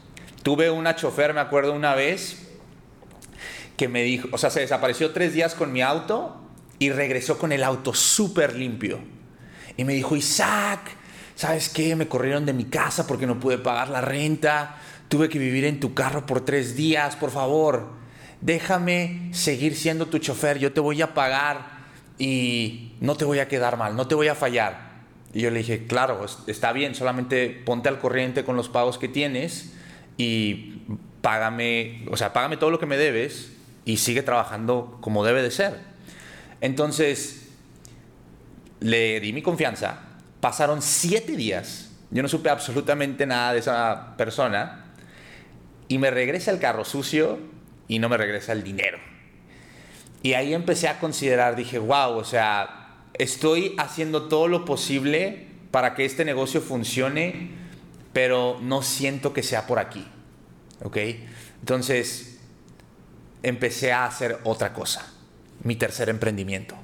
Tuve 0.44 0.72
una 0.72 0.96
chofer, 0.96 1.34
me 1.34 1.40
acuerdo 1.40 1.74
una 1.74 1.94
vez, 1.94 2.48
que 3.78 3.88
me 3.88 4.04
dijo, 4.04 4.28
o 4.32 4.38
sea, 4.38 4.50
se 4.50 4.60
desapareció 4.60 5.12
tres 5.12 5.34
días 5.34 5.54
con 5.54 5.72
mi 5.72 5.82
auto 5.82 6.40
y 6.80 6.92
regresó 6.92 7.38
con 7.38 7.52
el 7.52 7.64
auto 7.64 7.94
súper 7.94 8.56
limpio. 8.56 9.00
Y 9.78 9.84
me 9.84 9.94
dijo, 9.94 10.16
Isaac, 10.16 10.80
¿sabes 11.36 11.70
qué? 11.70 11.96
Me 11.96 12.08
corrieron 12.08 12.46
de 12.46 12.54
mi 12.54 12.66
casa 12.66 13.08
porque 13.08 13.28
no 13.28 13.40
pude 13.40 13.58
pagar 13.58 13.90
la 13.90 14.02
renta, 14.02 14.78
tuve 15.08 15.30
que 15.30 15.40
vivir 15.40 15.66
en 15.66 15.80
tu 15.80 15.94
carro 15.94 16.26
por 16.26 16.42
tres 16.42 16.76
días, 16.76 17.16
por 17.16 17.32
favor, 17.32 17.90
déjame 18.42 19.30
seguir 19.34 19.76
siendo 19.76 20.08
tu 20.08 20.20
chofer, 20.20 20.58
yo 20.58 20.72
te 20.74 20.80
voy 20.80 21.02
a 21.02 21.14
pagar 21.14 21.82
y 22.18 22.94
no 23.02 23.16
te 23.16 23.26
voy 23.26 23.40
a 23.40 23.48
quedar 23.48 23.78
mal, 23.78 23.96
no 23.96 24.08
te 24.08 24.16
voy 24.16 24.28
a 24.28 24.36
fallar. 24.36 24.92
Y 25.34 25.42
yo 25.42 25.50
le 25.50 25.60
dije, 25.60 25.88
claro, 25.88 26.26
está 26.48 26.74
bien, 26.74 26.94
solamente 26.94 27.50
ponte 27.50 27.90
al 27.90 28.00
corriente 28.00 28.44
con 28.44 28.56
los 28.56 28.70
pagos 28.70 28.98
que 28.98 29.08
tienes 29.08 29.74
y 30.18 30.84
págame, 31.22 32.06
o 32.12 32.18
sea, 32.18 32.34
págame 32.34 32.58
todo 32.58 32.70
lo 32.70 32.80
que 32.80 32.86
me 32.86 32.98
debes 32.98 33.52
y 33.86 33.98
sigue 33.98 34.24
trabajando 34.24 34.98
como 35.02 35.24
debe 35.24 35.42
de 35.42 35.52
ser. 35.52 35.80
Entonces, 36.60 37.50
le 38.80 39.20
di 39.20 39.34
mi 39.34 39.42
confianza, 39.42 40.11
pasaron 40.42 40.82
siete 40.82 41.38
días, 41.38 41.92
yo 42.10 42.22
no 42.22 42.28
supe 42.28 42.50
absolutamente 42.50 43.26
nada 43.26 43.54
de 43.54 43.60
esa 43.60 44.18
persona 44.18 44.86
y 45.88 45.98
me 45.98 46.12
regresa 46.12 46.52
el 46.52 46.60
carro 46.60 46.84
sucio 46.84 47.40
y 47.88 48.00
no 48.00 48.10
me 48.10 48.18
regresa 48.18 48.52
el 48.52 48.64
dinero. 48.64 48.98
Y 50.24 50.34
ahí 50.34 50.54
empecé 50.54 50.88
a 50.88 51.00
considerar, 51.00 51.56
dije, 51.56 51.80
wow, 51.80 52.18
o 52.18 52.24
sea, 52.24 52.98
estoy 53.14 53.76
haciendo 53.78 54.24
todo 54.28 54.48
lo 54.48 54.66
posible 54.66 55.48
para 55.72 55.96
que 55.96 56.06
este 56.06 56.26
negocio 56.26 56.62
funcione, 56.62 57.52
pero 58.14 58.60
no 58.62 58.82
siento 58.84 59.34
que 59.34 59.42
sea 59.42 59.66
por 59.68 59.80
aquí. 59.80 60.06
¿Ok? 60.84 60.98
Entonces, 61.60 62.40
empecé 63.44 63.92
a 63.94 64.06
hacer 64.06 64.40
otra 64.44 64.74
cosa, 64.74 65.12
mi 65.64 65.76
tercer 65.76 66.10
emprendimiento. 66.10 66.76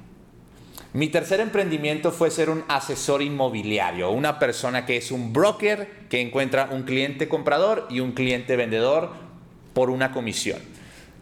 Mi 0.94 1.08
tercer 1.08 1.40
emprendimiento 1.40 2.12
fue 2.12 2.30
ser 2.30 2.48
un 2.48 2.64
asesor 2.66 3.20
inmobiliario, 3.20 4.10
una 4.10 4.38
persona 4.38 4.86
que 4.86 4.96
es 4.96 5.12
un 5.12 5.34
broker 5.34 6.06
que 6.08 6.22
encuentra 6.22 6.70
un 6.72 6.84
cliente 6.84 7.28
comprador 7.28 7.86
y 7.90 8.00
un 8.00 8.12
cliente 8.12 8.56
vendedor 8.56 9.10
por 9.74 9.90
una 9.90 10.12
comisión. 10.12 10.58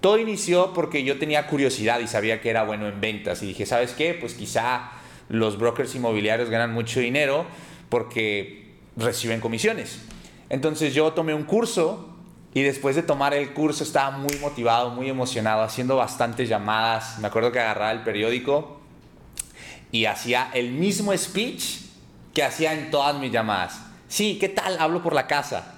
Todo 0.01 0.19
inició 0.19 0.73
porque 0.73 1.03
yo 1.03 1.19
tenía 1.19 1.49
curiosidad 1.49 1.99
y 1.99 2.07
sabía 2.07 2.41
que 2.41 2.49
era 2.49 2.63
bueno 2.63 2.87
en 2.87 3.01
ventas 3.01 3.43
y 3.43 3.47
dije, 3.47 3.67
¿sabes 3.67 3.93
qué? 3.93 4.15
Pues 4.15 4.35
quizá 4.35 4.93
los 5.29 5.59
brokers 5.59 5.97
inmobiliarios 5.97 6.49
ganan 6.49 6.73
mucho 6.73 7.01
dinero 7.01 7.45
porque 7.89 8.77
reciben 8.97 9.41
comisiones. 9.41 9.99
Entonces 10.49 10.95
yo 10.95 11.13
tomé 11.13 11.35
un 11.35 11.43
curso 11.43 12.09
y 12.55 12.63
después 12.63 12.95
de 12.95 13.03
tomar 13.03 13.35
el 13.35 13.53
curso 13.53 13.83
estaba 13.83 14.17
muy 14.17 14.37
motivado, 14.37 14.91
muy 14.91 15.11
emocionado, 15.11 15.63
haciendo 15.63 15.97
bastantes 15.97 16.49
llamadas. 16.49 17.19
Me 17.19 17.27
acuerdo 17.27 17.51
que 17.51 17.59
agarraba 17.59 17.91
el 17.91 18.05
periódico 18.05 18.76
y 19.91 20.07
hacía 20.07 20.51
el 20.53 20.73
mismo 20.73 21.17
speech 21.17 21.81
que 22.35 22.43
hacía 22.43 22.73
en 22.75 22.91
todas 22.91 23.17
mis 23.17 23.33
llamadas. 23.33 23.81
Sí, 24.09 24.39
¿qué 24.39 24.49
tal? 24.49 24.79
Hablo 24.79 25.03
por 25.03 25.15
la 25.15 25.27
casa. 25.27 25.75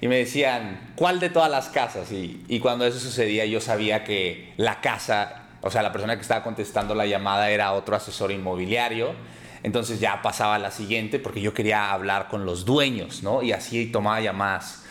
Y 0.00 0.08
me 0.08 0.16
decían, 0.16 0.92
¿cuál 0.94 1.20
de 1.20 1.28
todas 1.28 1.50
las 1.50 1.68
casas? 1.68 2.10
Y, 2.12 2.60
cuando 2.60 2.86
eso 2.86 2.98
sucedía 2.98 3.44
yo 3.46 3.60
sabía 3.60 4.04
que 4.04 4.52
la 4.56 4.80
casa, 4.80 5.42
o 5.60 5.70
sea, 5.70 5.82
la 5.82 5.92
persona 5.92 6.16
que 6.16 6.22
estaba 6.22 6.42
contestando 6.42 6.94
la 6.94 7.06
llamada 7.06 7.50
era 7.50 7.72
otro 7.72 7.96
asesor 7.96 8.30
inmobiliario. 8.30 9.14
Entonces 9.64 9.98
ya 9.98 10.22
pasaba 10.22 10.54
a 10.54 10.58
la 10.58 10.70
siguiente 10.70 11.18
porque 11.18 11.40
yo 11.40 11.52
quería 11.52 11.92
hablar 11.92 12.28
con 12.28 12.46
los 12.46 12.64
dueños, 12.64 13.24
¿no? 13.24 13.42
Y 13.42 13.52
así 13.52 13.86
tomaba 13.86 14.20
llamadas 14.20 14.84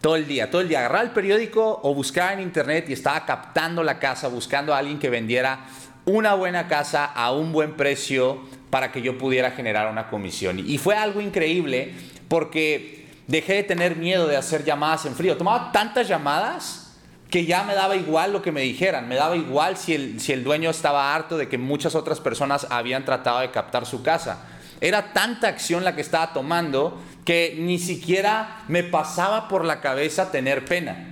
todo 0.00 0.16
el 0.16 0.26
día, 0.26 0.50
todo 0.50 0.60
el 0.60 0.68
día. 0.68 0.80
Agarraba 0.80 1.02
el 1.02 1.10
periódico 1.12 1.80
o 1.82 1.94
buscaba 1.94 2.32
en 2.32 2.40
internet 2.40 2.86
y 2.88 2.94
estaba 2.94 3.24
captando 3.24 3.82
la 3.82 3.98
casa, 3.98 4.28
buscando 4.28 4.74
a 4.74 4.78
alguien 4.78 4.98
que 4.98 5.08
vendiera 5.08 5.66
una 6.06 6.34
buena 6.34 6.68
casa 6.68 7.04
a 7.04 7.32
un 7.32 7.52
buen 7.52 7.74
precio 7.74 8.40
para 8.70 8.92
que 8.92 9.02
yo 9.02 9.16
pudiera 9.18 9.52
generar 9.52 9.90
una 9.90 10.08
comisión. 10.08 10.58
Y 10.58 10.78
fue 10.78 10.96
algo 10.96 11.20
increíble 11.20 11.94
porque 12.28 13.06
dejé 13.26 13.54
de 13.54 13.62
tener 13.62 13.96
miedo 13.96 14.26
de 14.26 14.36
hacer 14.36 14.64
llamadas 14.64 15.06
en 15.06 15.14
frío. 15.14 15.36
Tomaba 15.36 15.72
tantas 15.72 16.08
llamadas 16.08 16.96
que 17.30 17.46
ya 17.46 17.64
me 17.64 17.74
daba 17.74 17.96
igual 17.96 18.32
lo 18.32 18.42
que 18.42 18.52
me 18.52 18.60
dijeran, 18.60 19.08
me 19.08 19.16
daba 19.16 19.36
igual 19.36 19.76
si 19.76 19.94
el, 19.94 20.20
si 20.20 20.32
el 20.32 20.44
dueño 20.44 20.70
estaba 20.70 21.14
harto 21.14 21.36
de 21.36 21.48
que 21.48 21.58
muchas 21.58 21.94
otras 21.94 22.20
personas 22.20 22.66
habían 22.70 23.04
tratado 23.04 23.40
de 23.40 23.50
captar 23.50 23.86
su 23.86 24.02
casa. 24.02 24.44
Era 24.80 25.12
tanta 25.12 25.48
acción 25.48 25.82
la 25.82 25.94
que 25.94 26.00
estaba 26.00 26.32
tomando 26.32 27.00
que 27.24 27.56
ni 27.58 27.78
siquiera 27.78 28.62
me 28.68 28.82
pasaba 28.82 29.48
por 29.48 29.64
la 29.64 29.80
cabeza 29.80 30.30
tener 30.30 30.64
pena. 30.64 31.08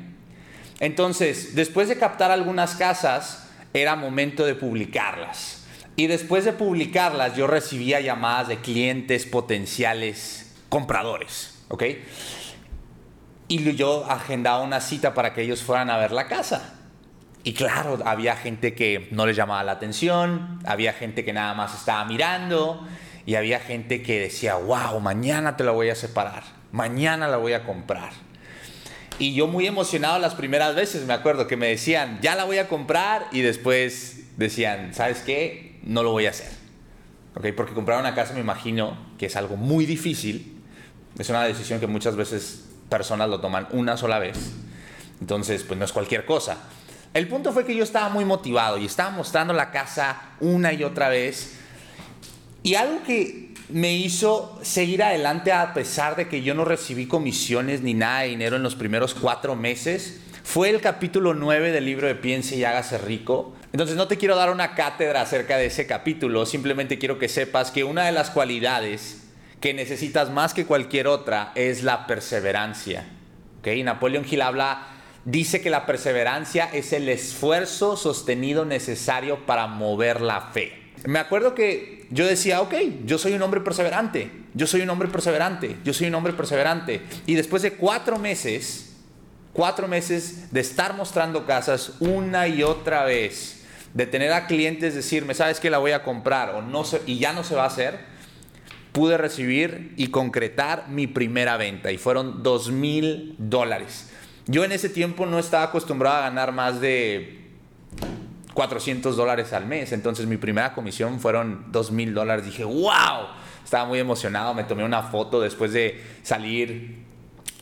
Entonces, 0.78 1.54
después 1.54 1.88
de 1.88 1.96
captar 1.96 2.30
algunas 2.30 2.74
casas, 2.74 3.48
era 3.74 3.96
momento 3.96 4.44
de 4.44 4.54
publicarlas. 4.54 5.64
Y 5.96 6.06
después 6.06 6.44
de 6.44 6.52
publicarlas, 6.52 7.36
yo 7.36 7.46
recibía 7.46 8.00
llamadas 8.00 8.48
de 8.48 8.58
clientes 8.58 9.26
potenciales 9.26 10.54
compradores, 10.68 11.62
¿ok? 11.68 11.84
Y 13.48 13.74
yo 13.74 14.06
agendaba 14.08 14.62
una 14.62 14.80
cita 14.80 15.12
para 15.12 15.34
que 15.34 15.42
ellos 15.42 15.62
fueran 15.62 15.90
a 15.90 15.98
ver 15.98 16.12
la 16.12 16.28
casa. 16.28 16.74
Y 17.44 17.54
claro, 17.54 17.98
había 18.06 18.36
gente 18.36 18.74
que 18.74 19.08
no 19.10 19.26
les 19.26 19.36
llamaba 19.36 19.62
la 19.64 19.72
atención, 19.72 20.60
había 20.64 20.92
gente 20.92 21.24
que 21.24 21.32
nada 21.32 21.52
más 21.54 21.74
estaba 21.74 22.04
mirando, 22.04 22.86
y 23.26 23.34
había 23.34 23.60
gente 23.60 24.02
que 24.02 24.20
decía, 24.20 24.54
wow, 24.54 24.98
mañana 25.00 25.56
te 25.56 25.64
la 25.64 25.72
voy 25.72 25.90
a 25.90 25.94
separar, 25.94 26.42
mañana 26.72 27.28
la 27.28 27.36
voy 27.36 27.52
a 27.52 27.64
comprar. 27.64 28.12
Y 29.22 29.34
yo 29.34 29.46
muy 29.46 29.68
emocionado 29.68 30.18
las 30.18 30.34
primeras 30.34 30.74
veces, 30.74 31.06
me 31.06 31.12
acuerdo 31.12 31.46
que 31.46 31.56
me 31.56 31.68
decían, 31.68 32.18
ya 32.22 32.34
la 32.34 32.42
voy 32.42 32.58
a 32.58 32.66
comprar 32.66 33.28
y 33.30 33.42
después 33.42 34.24
decían, 34.36 34.94
¿sabes 34.94 35.20
qué? 35.20 35.78
No 35.84 36.02
lo 36.02 36.10
voy 36.10 36.26
a 36.26 36.30
hacer. 36.30 36.50
Porque 37.32 37.72
comprar 37.72 38.00
una 38.00 38.16
casa 38.16 38.34
me 38.34 38.40
imagino 38.40 38.96
que 39.18 39.26
es 39.26 39.36
algo 39.36 39.54
muy 39.54 39.86
difícil. 39.86 40.60
Es 41.20 41.30
una 41.30 41.44
decisión 41.44 41.78
que 41.78 41.86
muchas 41.86 42.16
veces 42.16 42.64
personas 42.88 43.28
lo 43.28 43.40
toman 43.40 43.68
una 43.70 43.96
sola 43.96 44.18
vez. 44.18 44.54
Entonces, 45.20 45.62
pues 45.62 45.78
no 45.78 45.84
es 45.84 45.92
cualquier 45.92 46.26
cosa. 46.26 46.56
El 47.14 47.28
punto 47.28 47.52
fue 47.52 47.64
que 47.64 47.76
yo 47.76 47.84
estaba 47.84 48.08
muy 48.08 48.24
motivado 48.24 48.76
y 48.76 48.86
estaba 48.86 49.10
mostrando 49.10 49.54
la 49.54 49.70
casa 49.70 50.20
una 50.40 50.72
y 50.72 50.82
otra 50.82 51.08
vez. 51.08 51.60
Y 52.64 52.74
algo 52.74 53.04
que 53.04 53.51
me 53.72 53.94
hizo 53.94 54.58
seguir 54.62 55.02
adelante 55.02 55.52
a 55.52 55.74
pesar 55.74 56.16
de 56.16 56.28
que 56.28 56.42
yo 56.42 56.54
no 56.54 56.64
recibí 56.64 57.06
comisiones 57.06 57.80
ni 57.80 57.94
nada 57.94 58.20
de 58.20 58.28
dinero 58.28 58.56
en 58.56 58.62
los 58.62 58.74
primeros 58.74 59.14
cuatro 59.14 59.56
meses 59.56 60.20
fue 60.44 60.70
el 60.70 60.80
capítulo 60.80 61.34
9 61.34 61.70
del 61.70 61.86
libro 61.86 62.06
de 62.06 62.14
Piense 62.14 62.56
y 62.56 62.64
hágase 62.64 62.98
rico. 62.98 63.54
Entonces 63.72 63.96
no 63.96 64.08
te 64.08 64.18
quiero 64.18 64.36
dar 64.36 64.50
una 64.50 64.74
cátedra 64.74 65.22
acerca 65.22 65.56
de 65.56 65.66
ese 65.66 65.86
capítulo, 65.86 66.44
simplemente 66.46 66.98
quiero 66.98 67.18
que 67.18 67.28
sepas 67.28 67.70
que 67.70 67.84
una 67.84 68.04
de 68.04 68.12
las 68.12 68.30
cualidades 68.30 69.22
que 69.60 69.72
necesitas 69.72 70.30
más 70.30 70.52
que 70.52 70.66
cualquier 70.66 71.06
otra 71.06 71.52
es 71.54 71.84
la 71.84 72.06
perseverancia. 72.06 73.06
¿Okay? 73.60 73.82
Napoleón 73.82 74.26
Hill 74.28 74.42
habla, 74.42 74.88
dice 75.24 75.62
que 75.62 75.70
la 75.70 75.86
perseverancia 75.86 76.68
es 76.72 76.92
el 76.92 77.08
esfuerzo 77.08 77.96
sostenido 77.96 78.64
necesario 78.64 79.46
para 79.46 79.68
mover 79.68 80.20
la 80.20 80.40
fe. 80.40 80.81
Me 81.04 81.18
acuerdo 81.18 81.54
que 81.54 82.06
yo 82.10 82.26
decía, 82.26 82.60
ok, 82.60 82.74
yo 83.04 83.18
soy 83.18 83.32
un 83.32 83.42
hombre 83.42 83.60
perseverante, 83.60 84.30
yo 84.54 84.66
soy 84.66 84.82
un 84.82 84.90
hombre 84.90 85.08
perseverante, 85.08 85.76
yo 85.84 85.92
soy 85.92 86.08
un 86.08 86.14
hombre 86.14 86.32
perseverante. 86.32 87.02
Y 87.26 87.34
después 87.34 87.62
de 87.62 87.72
cuatro 87.72 88.18
meses, 88.18 88.94
cuatro 89.52 89.88
meses 89.88 90.52
de 90.52 90.60
estar 90.60 90.94
mostrando 90.94 91.44
casas 91.44 91.94
una 92.00 92.46
y 92.46 92.62
otra 92.62 93.04
vez, 93.04 93.64
de 93.94 94.06
tener 94.06 94.32
a 94.32 94.46
clientes 94.46 94.94
decirme, 94.94 95.34
¿sabes 95.34 95.60
que 95.60 95.70
la 95.70 95.78
voy 95.78 95.92
a 95.92 96.02
comprar? 96.02 96.50
O 96.50 96.62
no 96.62 96.84
y 97.06 97.18
ya 97.18 97.32
no 97.32 97.44
se 97.44 97.54
va 97.54 97.64
a 97.64 97.66
hacer, 97.66 97.98
pude 98.92 99.16
recibir 99.16 99.94
y 99.96 100.08
concretar 100.08 100.88
mi 100.88 101.06
primera 101.06 101.56
venta 101.56 101.90
y 101.90 101.98
fueron 101.98 102.42
dos 102.42 102.70
mil 102.70 103.34
dólares. 103.38 104.10
Yo 104.46 104.64
en 104.64 104.72
ese 104.72 104.88
tiempo 104.88 105.26
no 105.26 105.38
estaba 105.38 105.64
acostumbrado 105.64 106.16
a 106.16 106.22
ganar 106.22 106.52
más 106.52 106.80
de 106.80 107.41
400 108.54 109.16
dólares 109.16 109.52
al 109.52 109.66
mes. 109.66 109.92
Entonces 109.92 110.26
mi 110.26 110.36
primera 110.36 110.74
comisión 110.74 111.20
fueron 111.20 111.66
2 111.72 111.90
mil 111.92 112.14
dólares. 112.14 112.44
Dije, 112.44 112.64
wow, 112.64 113.28
estaba 113.64 113.84
muy 113.86 113.98
emocionado. 113.98 114.54
Me 114.54 114.64
tomé 114.64 114.84
una 114.84 115.02
foto 115.02 115.40
después 115.40 115.72
de 115.72 116.02
salir 116.22 117.02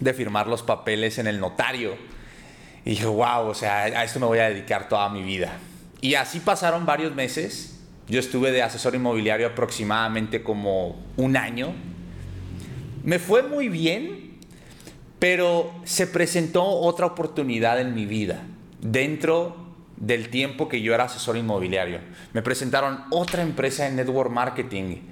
de 0.01 0.15
firmar 0.15 0.47
los 0.47 0.63
papeles 0.63 1.19
en 1.19 1.27
el 1.27 1.41
notario. 1.41 1.95
Y 2.85 2.91
dije, 2.91 3.07
wow, 3.07 3.47
o 3.49 3.55
sea, 3.55 3.83
a 3.83 4.05
esto 4.05 4.19
me 4.21 4.27
voy 4.27 4.39
a 4.39 4.49
dedicar 4.49 4.89
toda 4.89 5.09
mi 5.09 5.23
vida. 5.23 5.53
Y 6.01 6.15
así 6.15 6.41
pasaron 6.41 6.87
varios 6.87 7.15
meses. 7.15 7.79
Yo 8.09 8.19
estuve 8.19 8.51
de 8.51 8.63
asesor 8.63 8.95
inmobiliario 8.95 9.47
aproximadamente 9.47 10.43
como 10.43 11.01
un 11.17 11.37
año. 11.37 11.75
Me 13.05 13.19
fue 13.19 13.43
muy 13.43 13.69
bien, 13.69 14.39
pero 15.19 15.73
se 15.85 16.07
presentó 16.07 16.65
otra 16.65 17.07
oportunidad 17.07 17.81
en 17.81 17.95
mi 17.95 18.07
vida 18.07 18.43
dentro 18.81 19.60
del 20.01 20.31
tiempo 20.31 20.69
que 20.69 20.83
yo 20.83 20.95
era 20.95 21.05
asesor 21.05 21.37
inmobiliario. 21.37 22.01
Me 22.33 22.43
presentaron 22.43 23.05
otra 23.11 23.43
empresa 23.43 23.85
de 23.85 23.91
network 23.91 24.31
marketing 24.31 25.03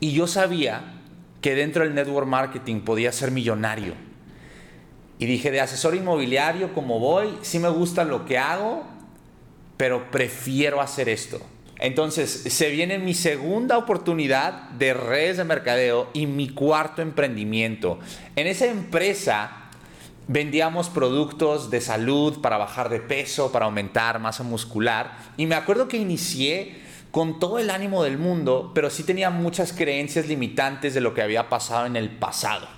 y 0.00 0.12
yo 0.12 0.26
sabía 0.26 0.94
que 1.40 1.54
dentro 1.54 1.84
del 1.84 1.94
network 1.94 2.26
marketing 2.26 2.80
podía 2.80 3.12
ser 3.12 3.30
millonario. 3.30 3.94
Y 5.18 5.26
dije, 5.26 5.50
de 5.50 5.60
asesor 5.60 5.94
inmobiliario 5.94 6.72
como 6.72 6.98
voy, 6.98 7.28
sí 7.42 7.58
me 7.58 7.68
gusta 7.68 8.04
lo 8.04 8.24
que 8.24 8.38
hago, 8.38 8.84
pero 9.76 10.10
prefiero 10.10 10.80
hacer 10.80 11.10
esto. 11.10 11.40
Entonces, 11.78 12.30
se 12.30 12.70
viene 12.70 12.98
mi 12.98 13.14
segunda 13.14 13.78
oportunidad 13.78 14.70
de 14.70 14.94
redes 14.94 15.38
de 15.38 15.44
mercadeo 15.44 16.10
y 16.12 16.26
mi 16.26 16.48
cuarto 16.50 17.02
emprendimiento. 17.02 17.98
En 18.36 18.46
esa 18.46 18.66
empresa 18.66 19.59
vendíamos 20.32 20.88
productos 20.88 21.70
de 21.70 21.80
salud 21.80 22.40
para 22.40 22.56
bajar 22.56 22.88
de 22.88 23.00
peso, 23.00 23.50
para 23.50 23.64
aumentar 23.64 24.20
masa 24.20 24.44
muscular. 24.44 25.18
Y 25.36 25.46
me 25.46 25.56
acuerdo 25.56 25.88
que 25.88 25.96
inicié 25.96 26.76
con 27.10 27.40
todo 27.40 27.58
el 27.58 27.68
ánimo 27.68 28.04
del 28.04 28.16
mundo, 28.16 28.70
pero 28.72 28.90
sí 28.90 29.02
tenía 29.02 29.30
muchas 29.30 29.72
creencias 29.72 30.28
limitantes 30.28 30.94
de 30.94 31.00
lo 31.00 31.14
que 31.14 31.22
había 31.22 31.48
pasado 31.48 31.84
en 31.86 31.96
el 31.96 32.10
pasado. 32.10 32.68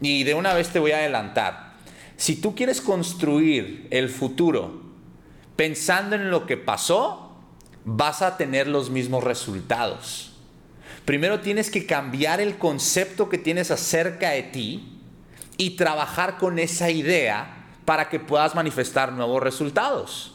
Y 0.00 0.22
de 0.22 0.34
una 0.34 0.54
vez 0.54 0.68
te 0.68 0.78
voy 0.78 0.92
a 0.92 0.98
adelantar. 0.98 1.74
Si 2.16 2.36
tú 2.36 2.54
quieres 2.54 2.80
construir 2.80 3.88
el 3.90 4.08
futuro 4.08 4.80
pensando 5.56 6.14
en 6.14 6.30
lo 6.30 6.46
que 6.46 6.56
pasó, 6.56 7.36
vas 7.84 8.22
a 8.22 8.36
tener 8.36 8.68
los 8.68 8.88
mismos 8.88 9.24
resultados. 9.24 10.36
Primero 11.04 11.40
tienes 11.40 11.72
que 11.72 11.86
cambiar 11.86 12.40
el 12.40 12.56
concepto 12.56 13.28
que 13.28 13.38
tienes 13.38 13.72
acerca 13.72 14.30
de 14.30 14.44
ti 14.44 14.97
y 15.58 15.70
trabajar 15.70 16.38
con 16.38 16.58
esa 16.58 16.90
idea 16.90 17.66
para 17.84 18.08
que 18.08 18.20
puedas 18.20 18.54
manifestar 18.54 19.12
nuevos 19.12 19.42
resultados. 19.42 20.34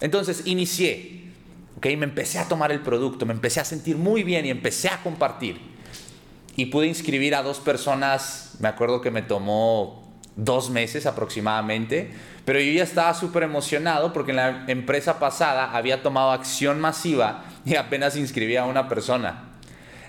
Entonces 0.00 0.42
inicié, 0.46 1.30
¿ok? 1.76 1.86
Me 1.98 2.04
empecé 2.04 2.38
a 2.38 2.48
tomar 2.48 2.72
el 2.72 2.80
producto, 2.80 3.26
me 3.26 3.34
empecé 3.34 3.60
a 3.60 3.64
sentir 3.64 3.96
muy 3.96 4.24
bien 4.24 4.46
y 4.46 4.50
empecé 4.50 4.88
a 4.88 5.02
compartir. 5.02 5.60
Y 6.56 6.66
pude 6.66 6.86
inscribir 6.86 7.34
a 7.34 7.42
dos 7.42 7.60
personas, 7.60 8.56
me 8.58 8.68
acuerdo 8.68 9.00
que 9.00 9.10
me 9.10 9.22
tomó 9.22 10.02
dos 10.36 10.70
meses 10.70 11.06
aproximadamente, 11.06 12.12
pero 12.44 12.60
yo 12.60 12.72
ya 12.72 12.82
estaba 12.82 13.14
súper 13.14 13.42
emocionado 13.42 14.12
porque 14.12 14.32
en 14.32 14.36
la 14.36 14.64
empresa 14.68 15.18
pasada 15.18 15.76
había 15.76 16.02
tomado 16.02 16.32
acción 16.32 16.80
masiva 16.80 17.44
y 17.64 17.76
apenas 17.76 18.16
inscribía 18.16 18.62
a 18.62 18.66
una 18.66 18.88
persona. 18.88 19.43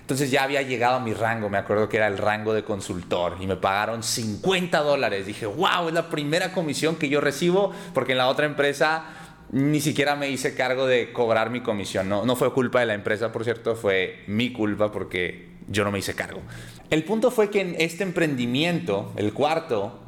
Entonces 0.06 0.30
ya 0.30 0.44
había 0.44 0.62
llegado 0.62 0.94
a 0.94 1.00
mi 1.00 1.12
rango, 1.14 1.50
me 1.50 1.58
acuerdo 1.58 1.88
que 1.88 1.96
era 1.96 2.06
el 2.06 2.16
rango 2.16 2.54
de 2.54 2.62
consultor 2.62 3.38
y 3.40 3.48
me 3.48 3.56
pagaron 3.56 4.04
50 4.04 4.78
dólares. 4.82 5.26
Dije, 5.26 5.46
wow, 5.46 5.88
es 5.88 5.94
la 5.94 6.08
primera 6.08 6.52
comisión 6.52 6.94
que 6.94 7.08
yo 7.08 7.20
recibo 7.20 7.72
porque 7.92 8.12
en 8.12 8.18
la 8.18 8.28
otra 8.28 8.46
empresa 8.46 9.02
ni 9.50 9.80
siquiera 9.80 10.14
me 10.14 10.30
hice 10.30 10.54
cargo 10.54 10.86
de 10.86 11.12
cobrar 11.12 11.50
mi 11.50 11.60
comisión. 11.60 12.08
No, 12.08 12.24
no 12.24 12.36
fue 12.36 12.52
culpa 12.52 12.78
de 12.78 12.86
la 12.86 12.94
empresa, 12.94 13.32
por 13.32 13.42
cierto, 13.42 13.74
fue 13.74 14.22
mi 14.28 14.52
culpa 14.52 14.92
porque 14.92 15.48
yo 15.66 15.82
no 15.82 15.90
me 15.90 15.98
hice 15.98 16.14
cargo. 16.14 16.40
El 16.88 17.02
punto 17.02 17.32
fue 17.32 17.50
que 17.50 17.62
en 17.62 17.74
este 17.76 18.04
emprendimiento, 18.04 19.12
el 19.16 19.32
cuarto, 19.32 19.98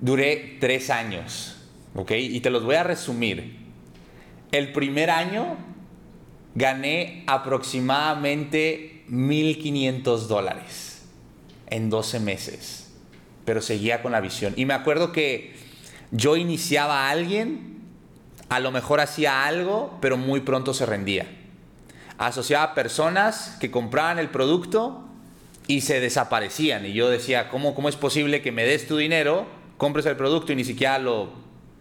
duré 0.00 0.56
tres 0.60 0.88
años, 0.88 1.58
¿ok? 1.94 2.12
Y 2.12 2.40
te 2.40 2.48
los 2.48 2.64
voy 2.64 2.76
a 2.76 2.84
resumir. 2.84 3.66
El 4.50 4.72
primer 4.72 5.10
año 5.10 5.58
gané 6.54 7.22
aproximadamente 7.26 8.95
1.500 9.10 10.26
dólares 10.26 11.02
en 11.68 11.90
12 11.90 12.20
meses, 12.20 12.90
pero 13.44 13.60
seguía 13.60 14.02
con 14.02 14.12
la 14.12 14.20
visión. 14.20 14.54
Y 14.56 14.64
me 14.64 14.74
acuerdo 14.74 15.12
que 15.12 15.54
yo 16.10 16.36
iniciaba 16.36 17.06
a 17.06 17.10
alguien 17.10 17.76
a 18.48 18.60
lo 18.60 18.70
mejor 18.70 19.00
hacía 19.00 19.44
algo, 19.44 19.98
pero 20.00 20.16
muy 20.16 20.40
pronto 20.40 20.72
se 20.72 20.86
rendía. 20.86 21.26
Asociaba 22.18 22.74
personas 22.74 23.56
que 23.60 23.70
compraban 23.70 24.18
el 24.18 24.30
producto 24.30 25.04
y 25.66 25.80
se 25.80 26.00
desaparecían. 26.00 26.86
Y 26.86 26.92
yo 26.92 27.08
decía, 27.10 27.48
¿cómo, 27.48 27.74
cómo 27.74 27.88
es 27.88 27.96
posible 27.96 28.42
que 28.42 28.52
me 28.52 28.64
des 28.64 28.86
tu 28.86 28.96
dinero, 28.96 29.46
compres 29.76 30.06
el 30.06 30.16
producto 30.16 30.52
y 30.52 30.56
ni 30.56 30.64
siquiera 30.64 30.98
lo, 30.98 31.30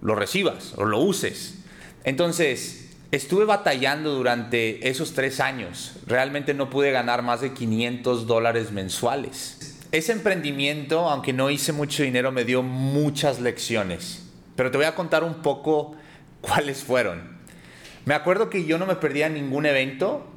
lo 0.02 0.16
recibas 0.16 0.74
o 0.78 0.86
lo 0.86 1.00
uses? 1.00 1.60
Entonces, 2.04 2.85
estuve 3.12 3.46
batallando 3.46 4.14
durante 4.14 4.88
esos 4.90 5.14
tres 5.14 5.40
años. 5.40 5.94
Realmente 6.08 6.54
no 6.54 6.70
pude 6.70 6.92
ganar 6.92 7.22
más 7.22 7.42
de 7.42 7.54
500 7.54 8.28
dólares 8.28 8.72
mensuales. 8.72 9.80
Ese 9.92 10.12
emprendimiento, 10.12 11.10
aunque 11.10 11.34
no 11.34 11.50
hice 11.50 11.72
mucho 11.72 12.04
dinero, 12.04 12.32
me 12.32 12.44
dio 12.44 12.64
muchas 12.64 13.40
lecciones. 13.40 14.24
Pero 14.56 14.72
te 14.72 14.78
voy 14.78 14.86
a 14.86 14.96
contar 14.96 15.24
un 15.24 15.36
poco 15.36 15.96
¿Cuáles 16.46 16.84
fueron? 16.84 17.40
Me 18.06 18.14
acuerdo 18.14 18.52
que 18.52 18.66
yo 18.66 18.78
no 18.78 18.86
me 18.86 18.96
perdía 18.96 19.30
ningún 19.30 19.66
evento 19.66 20.28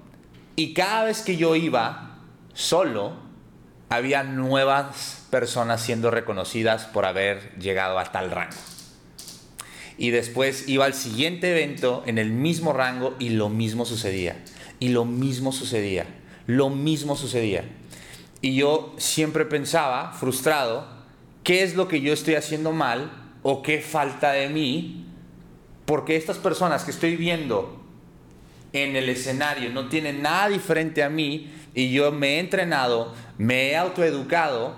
y 0.56 0.72
cada 0.72 1.04
vez 1.04 1.20
que 1.20 1.36
yo 1.36 1.54
iba 1.54 2.16
solo, 2.54 3.12
había 3.90 4.22
nuevas 4.22 5.26
personas 5.30 5.82
siendo 5.82 6.10
reconocidas 6.10 6.86
por 6.86 7.04
haber 7.04 7.54
llegado 7.58 7.98
a 7.98 8.04
tal 8.04 8.30
rango. 8.30 8.56
Y 9.98 10.10
después 10.10 10.68
iba 10.68 10.84
al 10.84 10.94
siguiente 10.94 11.50
evento 11.50 12.02
en 12.06 12.18
el 12.18 12.30
mismo 12.30 12.72
rango 12.72 13.16
y 13.18 13.30
lo 13.30 13.48
mismo 13.48 13.84
sucedía. 13.84 14.42
Y 14.80 14.88
lo 14.88 15.04
mismo 15.04 15.52
sucedía. 15.52 16.06
Lo 16.46 16.70
mismo 16.70 17.16
sucedía. 17.16 17.64
Y 18.40 18.54
yo 18.54 18.94
siempre 18.96 19.44
pensaba, 19.44 20.12
frustrado, 20.12 20.86
¿qué 21.42 21.64
es 21.64 21.74
lo 21.74 21.88
que 21.88 22.00
yo 22.00 22.12
estoy 22.12 22.36
haciendo 22.36 22.72
mal 22.72 23.10
o 23.42 23.62
qué 23.62 23.80
falta 23.80 24.32
de 24.32 24.48
mí 24.48 25.04
porque 25.88 26.16
estas 26.16 26.36
personas 26.36 26.84
que 26.84 26.90
estoy 26.90 27.16
viendo 27.16 27.80
en 28.74 28.94
el 28.94 29.08
escenario 29.08 29.70
no 29.70 29.88
tienen 29.88 30.20
nada 30.20 30.48
diferente 30.48 31.02
a 31.02 31.08
mí 31.08 31.50
y 31.74 31.90
yo 31.92 32.12
me 32.12 32.36
he 32.36 32.40
entrenado, 32.40 33.14
me 33.38 33.70
he 33.70 33.76
autoeducado 33.78 34.76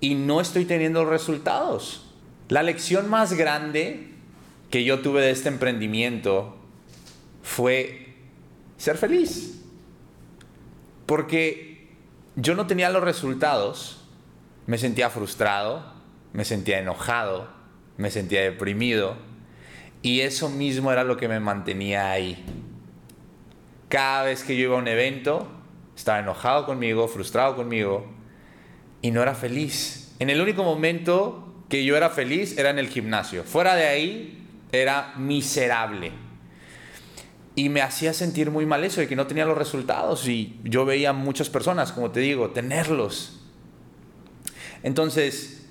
y 0.00 0.16
no 0.16 0.38
estoy 0.38 0.66
teniendo 0.66 1.06
resultados. 1.06 2.04
La 2.50 2.62
lección 2.62 3.08
más 3.08 3.32
grande 3.32 4.09
que 4.70 4.84
yo 4.84 5.00
tuve 5.00 5.20
de 5.20 5.30
este 5.30 5.48
emprendimiento 5.48 6.56
fue 7.42 8.14
ser 8.76 8.96
feliz. 8.96 9.60
Porque 11.06 11.88
yo 12.36 12.54
no 12.54 12.66
tenía 12.66 12.88
los 12.90 13.02
resultados, 13.02 14.06
me 14.66 14.78
sentía 14.78 15.10
frustrado, 15.10 15.92
me 16.32 16.44
sentía 16.44 16.78
enojado, 16.78 17.48
me 17.96 18.10
sentía 18.10 18.42
deprimido 18.42 19.16
y 20.02 20.20
eso 20.20 20.48
mismo 20.48 20.92
era 20.92 21.04
lo 21.04 21.16
que 21.16 21.28
me 21.28 21.40
mantenía 21.40 22.12
ahí. 22.12 22.44
Cada 23.88 24.22
vez 24.22 24.44
que 24.44 24.56
yo 24.56 24.62
iba 24.62 24.76
a 24.76 24.78
un 24.78 24.86
evento, 24.86 25.48
estaba 25.96 26.20
enojado 26.20 26.64
conmigo, 26.64 27.08
frustrado 27.08 27.56
conmigo 27.56 28.06
y 29.02 29.10
no 29.10 29.20
era 29.20 29.34
feliz. 29.34 30.14
En 30.20 30.30
el 30.30 30.40
único 30.40 30.62
momento 30.62 31.64
que 31.68 31.84
yo 31.84 31.96
era 31.96 32.08
feliz 32.08 32.56
era 32.56 32.70
en 32.70 32.78
el 32.78 32.88
gimnasio. 32.88 33.42
Fuera 33.42 33.74
de 33.74 33.86
ahí 33.86 34.39
era 34.72 35.14
miserable. 35.16 36.12
Y 37.54 37.68
me 37.68 37.82
hacía 37.82 38.12
sentir 38.12 38.50
muy 38.50 38.64
mal 38.64 38.84
eso 38.84 39.00
de 39.00 39.08
que 39.08 39.16
no 39.16 39.26
tenía 39.26 39.44
los 39.44 39.58
resultados 39.58 40.26
y 40.28 40.58
yo 40.64 40.84
veía 40.84 41.12
muchas 41.12 41.50
personas, 41.50 41.92
como 41.92 42.10
te 42.10 42.20
digo, 42.20 42.50
tenerlos. 42.50 43.40
Entonces, 44.82 45.66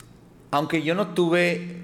aunque 0.51 0.83
yo 0.83 0.93
no 0.93 1.09
tuve 1.13 1.79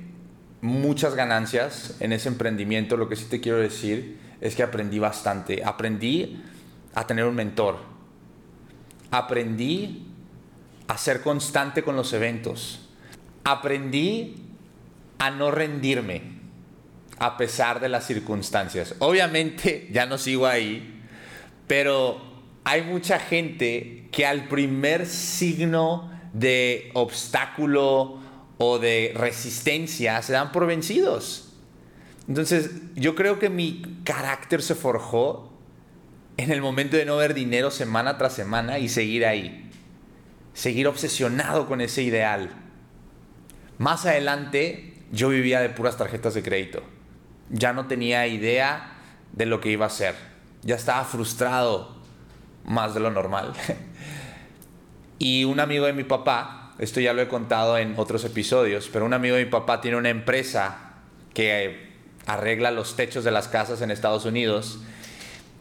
muchas 0.66 1.14
ganancias 1.14 1.96
en 2.00 2.12
ese 2.12 2.28
emprendimiento. 2.28 2.98
Lo 2.98 3.08
que 3.08 3.16
sí 3.16 3.26
te 3.30 3.40
quiero 3.40 3.60
decir 3.60 4.20
es 4.42 4.56
que 4.56 4.64
aprendí 4.64 5.00
bastante. 5.00 5.64
Aprendí 5.64 6.42
a 6.94 7.06
tener 7.08 7.26
un 7.26 7.36
mentor. 7.36 7.78
Aprendí 9.12 10.08
a 10.88 10.98
ser 10.98 11.22
constante 11.22 11.84
con 11.84 11.96
los 11.96 12.12
eventos. 12.14 12.90
Aprendí 13.44 14.36
a 15.20 15.30
no 15.30 15.52
rendirme 15.52 16.36
a 17.18 17.38
pesar 17.38 17.80
de 17.80 17.90
las 17.90 18.06
circunstancias. 18.06 18.96
Obviamente 19.00 19.88
ya 19.92 20.06
no 20.06 20.18
sigo 20.18 20.46
ahí, 20.46 21.02
pero 21.68 22.22
hay 22.64 22.82
mucha 22.82 23.20
gente 23.20 24.08
que 24.12 24.26
al 24.26 24.48
primer 24.48 25.06
signo 25.06 26.12
de 26.34 26.90
obstáculo 26.94 28.20
o 28.58 28.80
de 28.80 29.14
resistencia 29.16 30.22
se 30.22 30.34
dan 30.34 30.52
por 30.52 30.66
vencidos. 30.66 31.54
Entonces, 32.28 32.72
yo 32.96 33.16
creo 33.16 33.40
que 33.40 33.50
mi 33.50 34.02
carácter 34.04 34.62
se 34.62 34.76
forjó 34.76 35.52
en 36.38 36.52
el 36.52 36.62
momento 36.62 36.98
de 36.98 37.06
no 37.06 37.18
ver 37.18 37.34
dinero 37.34 37.72
semana 37.72 38.18
tras 38.18 38.34
semana 38.34 38.80
y 38.80 38.90
seguir 38.90 39.26
ahí. 39.26 39.70
Seguir 40.54 40.88
obsesionado 40.88 41.68
con 41.68 41.82
ese 41.82 42.02
ideal. 42.02 42.50
Más 43.78 44.06
adelante, 44.06 44.94
yo 45.12 45.30
vivía 45.30 45.60
de 45.60 45.70
puras 45.70 45.98
tarjetas 45.98 46.34
de 46.34 46.44
crédito. 46.44 46.95
Ya 47.50 47.74
no 47.74 47.88
tenía 47.88 48.28
idea 48.28 48.94
de 49.34 49.46
lo 49.46 49.62
que 49.62 49.70
iba 49.70 49.86
a 49.86 49.88
hacer. 49.88 50.16
Ya 50.64 50.76
estaba 50.76 51.04
frustrado 51.04 51.96
más 52.64 52.94
de 52.94 53.00
lo 53.00 53.12
normal. 53.12 53.54
y 55.20 55.44
un 55.44 55.60
amigo 55.60 55.86
de 55.86 55.94
mi 55.94 56.04
papá, 56.04 56.74
esto 56.80 57.00
ya 57.00 57.14
lo 57.14 57.22
he 57.22 57.28
contado 57.28 57.78
en 57.78 57.94
otros 57.98 58.26
episodios, 58.26 58.90
pero 58.92 59.06
un 59.06 59.14
amigo 59.14 59.36
de 59.36 59.46
mi 59.46 59.52
papá 59.52 59.82
tiene 59.82 59.98
una 59.98 60.10
empresa 60.10 60.78
que 61.34 61.94
arregla 62.26 62.72
los 62.72 62.96
techos 62.96 63.24
de 63.24 63.32
las 63.32 63.48
casas 63.48 63.82
en 63.82 63.92
Estados 63.92 64.26
Unidos 64.26 64.80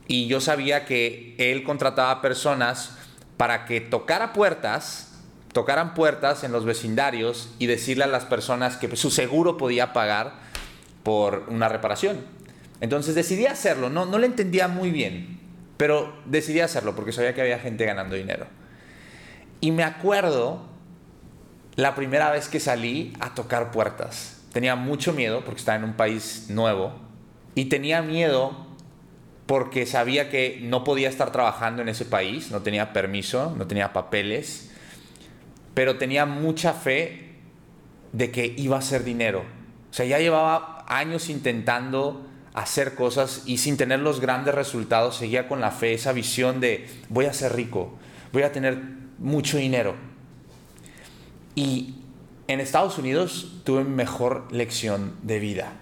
y 0.06 0.26
yo 0.26 0.40
sabía 0.40 0.84
que 0.84 1.34
él 1.38 1.62
contrataba 1.62 2.20
personas 2.20 2.96
para 3.36 3.64
que 3.64 3.80
tocara 3.80 4.32
puertas, 4.32 5.12
tocaran 5.52 5.94
puertas 5.94 6.44
en 6.44 6.52
los 6.52 6.64
vecindarios 6.64 7.50
y 7.58 7.66
decirle 7.66 8.04
a 8.04 8.08
las 8.08 8.24
personas 8.24 8.76
que 8.76 8.94
su 8.96 9.10
seguro 9.10 9.56
podía 9.56 9.92
pagar 9.92 10.34
por 11.04 11.44
una 11.48 11.68
reparación. 11.68 12.18
Entonces 12.80 13.14
decidí 13.14 13.46
hacerlo, 13.46 13.88
no, 13.88 14.04
no 14.04 14.18
le 14.18 14.26
entendía 14.26 14.66
muy 14.66 14.90
bien, 14.90 15.38
pero 15.76 16.12
decidí 16.24 16.58
hacerlo 16.60 16.96
porque 16.96 17.12
sabía 17.12 17.34
que 17.34 17.42
había 17.42 17.60
gente 17.60 17.84
ganando 17.84 18.16
dinero. 18.16 18.46
Y 19.60 19.70
me 19.70 19.84
acuerdo 19.84 20.68
la 21.76 21.94
primera 21.94 22.30
vez 22.30 22.48
que 22.48 22.60
salí 22.60 23.12
a 23.20 23.34
tocar 23.34 23.70
puertas. 23.70 24.42
Tenía 24.52 24.76
mucho 24.76 25.12
miedo 25.12 25.44
porque 25.44 25.60
estaba 25.60 25.78
en 25.78 25.84
un 25.84 25.94
país 25.94 26.46
nuevo 26.48 26.92
y 27.54 27.66
tenía 27.66 28.02
miedo 28.02 28.66
porque 29.46 29.86
sabía 29.86 30.30
que 30.30 30.60
no 30.62 30.84
podía 30.84 31.08
estar 31.08 31.30
trabajando 31.30 31.82
en 31.82 31.88
ese 31.88 32.04
país, 32.04 32.50
no 32.50 32.62
tenía 32.62 32.92
permiso, 32.92 33.54
no 33.56 33.66
tenía 33.66 33.92
papeles, 33.92 34.70
pero 35.74 35.98
tenía 35.98 36.24
mucha 36.24 36.72
fe 36.72 37.34
de 38.12 38.30
que 38.30 38.54
iba 38.56 38.78
a 38.78 38.80
ser 38.80 39.02
dinero 39.02 39.44
O 39.90 39.92
sea, 39.92 40.06
ya 40.06 40.18
llevaba 40.20 40.73
años 40.88 41.28
intentando 41.28 42.26
hacer 42.54 42.94
cosas 42.94 43.42
y 43.46 43.58
sin 43.58 43.76
tener 43.76 43.98
los 44.00 44.20
grandes 44.20 44.54
resultados, 44.54 45.16
seguía 45.16 45.48
con 45.48 45.60
la 45.60 45.72
fe, 45.72 45.92
esa 45.92 46.12
visión 46.12 46.60
de 46.60 46.88
voy 47.08 47.26
a 47.26 47.32
ser 47.32 47.54
rico, 47.54 47.98
voy 48.32 48.42
a 48.42 48.52
tener 48.52 48.80
mucho 49.18 49.58
dinero. 49.58 49.96
Y 51.54 51.96
en 52.46 52.60
Estados 52.60 52.98
Unidos 52.98 53.60
tuve 53.64 53.84
mejor 53.84 54.46
lección 54.52 55.16
de 55.22 55.38
vida. 55.40 55.72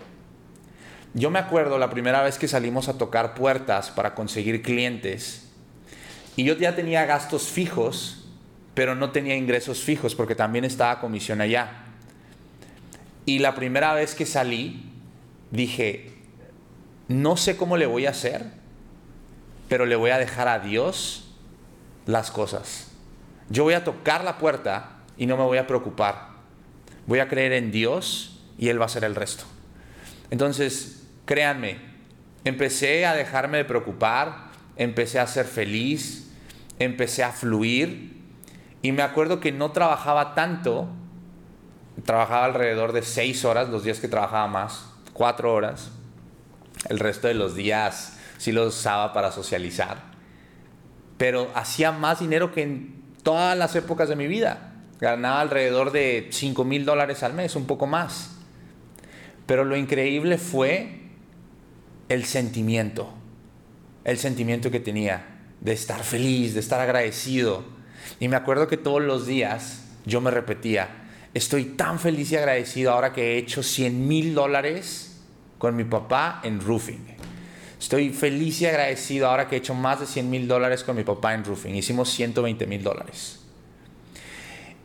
Yo 1.14 1.30
me 1.30 1.38
acuerdo 1.38 1.78
la 1.78 1.90
primera 1.90 2.22
vez 2.22 2.38
que 2.38 2.48
salimos 2.48 2.88
a 2.88 2.96
tocar 2.96 3.34
puertas 3.34 3.90
para 3.90 4.14
conseguir 4.14 4.62
clientes 4.62 5.50
y 6.36 6.44
yo 6.44 6.56
ya 6.56 6.74
tenía 6.74 7.04
gastos 7.04 7.48
fijos, 7.48 8.24
pero 8.74 8.94
no 8.94 9.10
tenía 9.10 9.36
ingresos 9.36 9.82
fijos 9.82 10.14
porque 10.14 10.34
también 10.34 10.64
estaba 10.64 11.00
comisión 11.00 11.42
allá. 11.42 11.84
Y 13.26 13.40
la 13.40 13.54
primera 13.54 13.92
vez 13.92 14.14
que 14.14 14.24
salí, 14.24 14.91
dije, 15.52 16.10
no 17.06 17.36
sé 17.36 17.56
cómo 17.56 17.76
le 17.76 17.86
voy 17.86 18.06
a 18.06 18.10
hacer, 18.10 18.44
pero 19.68 19.86
le 19.86 19.94
voy 19.94 20.10
a 20.10 20.18
dejar 20.18 20.48
a 20.48 20.58
Dios 20.58 21.32
las 22.06 22.30
cosas. 22.30 22.90
Yo 23.48 23.64
voy 23.64 23.74
a 23.74 23.84
tocar 23.84 24.24
la 24.24 24.38
puerta 24.38 24.96
y 25.16 25.26
no 25.26 25.36
me 25.36 25.44
voy 25.44 25.58
a 25.58 25.66
preocupar. 25.66 26.32
Voy 27.06 27.20
a 27.20 27.28
creer 27.28 27.52
en 27.52 27.70
Dios 27.70 28.40
y 28.58 28.68
Él 28.68 28.80
va 28.80 28.84
a 28.84 28.86
hacer 28.86 29.04
el 29.04 29.14
resto. 29.14 29.44
Entonces, 30.30 31.06
créanme, 31.26 31.78
empecé 32.44 33.06
a 33.06 33.14
dejarme 33.14 33.58
de 33.58 33.64
preocupar, 33.64 34.50
empecé 34.76 35.20
a 35.20 35.26
ser 35.26 35.46
feliz, 35.46 36.30
empecé 36.78 37.22
a 37.22 37.32
fluir 37.32 38.16
y 38.80 38.92
me 38.92 39.02
acuerdo 39.02 39.38
que 39.38 39.52
no 39.52 39.72
trabajaba 39.72 40.34
tanto, 40.34 40.88
trabajaba 42.04 42.46
alrededor 42.46 42.92
de 42.92 43.02
seis 43.02 43.44
horas, 43.44 43.68
los 43.68 43.84
días 43.84 44.00
que 44.00 44.08
trabajaba 44.08 44.46
más, 44.46 44.91
cuatro 45.12 45.52
horas, 45.52 45.90
el 46.88 46.98
resto 46.98 47.28
de 47.28 47.34
los 47.34 47.54
días 47.54 48.18
sí 48.38 48.52
los 48.52 48.76
usaba 48.76 49.12
para 49.12 49.30
socializar, 49.30 49.98
pero 51.16 51.50
hacía 51.54 51.92
más 51.92 52.20
dinero 52.20 52.52
que 52.52 52.62
en 52.62 53.02
todas 53.22 53.56
las 53.56 53.76
épocas 53.76 54.08
de 54.08 54.16
mi 54.16 54.26
vida. 54.26 54.72
Ganaba 55.00 55.40
alrededor 55.40 55.92
de 55.92 56.28
5 56.30 56.64
mil 56.64 56.84
dólares 56.84 57.22
al 57.22 57.34
mes, 57.34 57.56
un 57.56 57.66
poco 57.66 57.86
más. 57.86 58.36
Pero 59.46 59.64
lo 59.64 59.76
increíble 59.76 60.38
fue 60.38 61.00
el 62.08 62.24
sentimiento, 62.24 63.12
el 64.04 64.18
sentimiento 64.18 64.70
que 64.70 64.80
tenía 64.80 65.40
de 65.60 65.72
estar 65.72 66.02
feliz, 66.04 66.54
de 66.54 66.60
estar 66.60 66.80
agradecido. 66.80 67.64
Y 68.20 68.28
me 68.28 68.36
acuerdo 68.36 68.68
que 68.68 68.76
todos 68.76 69.02
los 69.02 69.26
días 69.26 69.84
yo 70.04 70.20
me 70.20 70.30
repetía, 70.30 70.88
estoy 71.34 71.64
tan 71.64 71.98
feliz 71.98 72.32
y 72.32 72.36
agradecido 72.36 72.92
ahora 72.92 73.12
que 73.12 73.34
he 73.34 73.38
hecho 73.38 73.62
100 73.62 74.06
mil 74.06 74.34
dólares 74.34 75.20
con 75.58 75.76
mi 75.76 75.84
papá 75.84 76.40
en 76.42 76.60
roofing. 76.60 77.16
Estoy 77.78 78.10
feliz 78.10 78.60
y 78.60 78.66
agradecido 78.66 79.28
ahora 79.28 79.48
que 79.48 79.56
he 79.56 79.58
hecho 79.58 79.74
más 79.74 80.00
de 80.00 80.06
100 80.06 80.30
mil 80.30 80.46
dólares 80.46 80.84
con 80.84 80.96
mi 80.96 81.04
papá 81.04 81.34
en 81.34 81.44
roofing. 81.44 81.74
Hicimos 81.74 82.10
120 82.10 82.66
mil 82.66 82.82
dólares. 82.82 83.40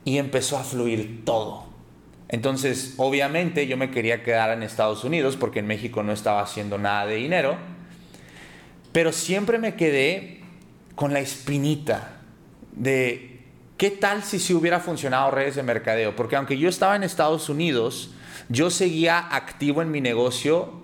Y 0.04 0.18
empezó 0.18 0.58
a 0.58 0.64
fluir 0.64 1.24
todo. 1.24 1.68
Entonces, 2.30 2.96
obviamente 2.98 3.68
yo 3.68 3.78
me 3.78 3.92
quería 3.92 4.24
quedar 4.24 4.52
en 4.52 4.64
Estados 4.64 5.04
Unidos 5.04 5.38
porque 5.38 5.60
en 5.60 5.68
México 5.68 6.04
no 6.04 6.12
estaba 6.12 6.42
haciendo 6.42 6.78
nada 6.78 7.06
de 7.06 7.16
dinero. 7.16 7.58
Pero 8.92 9.12
siempre 9.12 9.60
me 9.60 9.76
quedé 9.76 10.42
con 10.96 11.14
la 11.14 11.20
espinita 11.20 12.20
de 12.72 13.37
qué 13.78 13.92
tal 13.92 14.24
si 14.24 14.40
se 14.40 14.54
hubiera 14.54 14.80
funcionado 14.80 15.32
redes 15.32 15.56
de 15.56 15.64
mercadeo. 15.64 16.16
Porque 16.16 16.36
aunque 16.36 16.58
yo 16.58 16.68
estaba 16.70 16.96
en 16.96 17.04
Estados 17.04 17.50
Unidos, 17.50 18.12
yo 18.50 18.70
seguía 18.70 19.20
activo 19.20 19.82
en 19.82 19.92
mi 19.92 20.02
negocio 20.02 20.82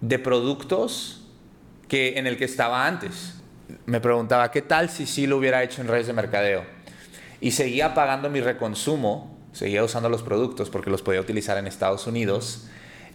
de 0.00 0.18
productos 0.18 1.26
que 1.88 2.18
en 2.18 2.26
el 2.26 2.36
que 2.36 2.44
estaba 2.44 2.86
antes. 2.86 3.34
Me 3.86 4.00
preguntaba, 4.00 4.50
¿qué 4.50 4.62
tal 4.62 4.90
si 4.90 5.06
sí 5.06 5.26
lo 5.26 5.38
hubiera 5.38 5.62
hecho 5.62 5.80
en 5.80 5.88
redes 5.88 6.06
de 6.06 6.12
mercadeo? 6.12 6.64
Y 7.40 7.52
seguía 7.52 7.94
pagando 7.94 8.30
mi 8.30 8.40
reconsumo, 8.40 9.38
seguía 9.52 9.84
usando 9.84 10.08
los 10.08 10.22
productos 10.22 10.70
porque 10.70 10.90
los 10.90 11.02
podía 11.02 11.20
utilizar 11.20 11.58
en 11.58 11.66
Estados 11.66 12.06
Unidos 12.06 12.68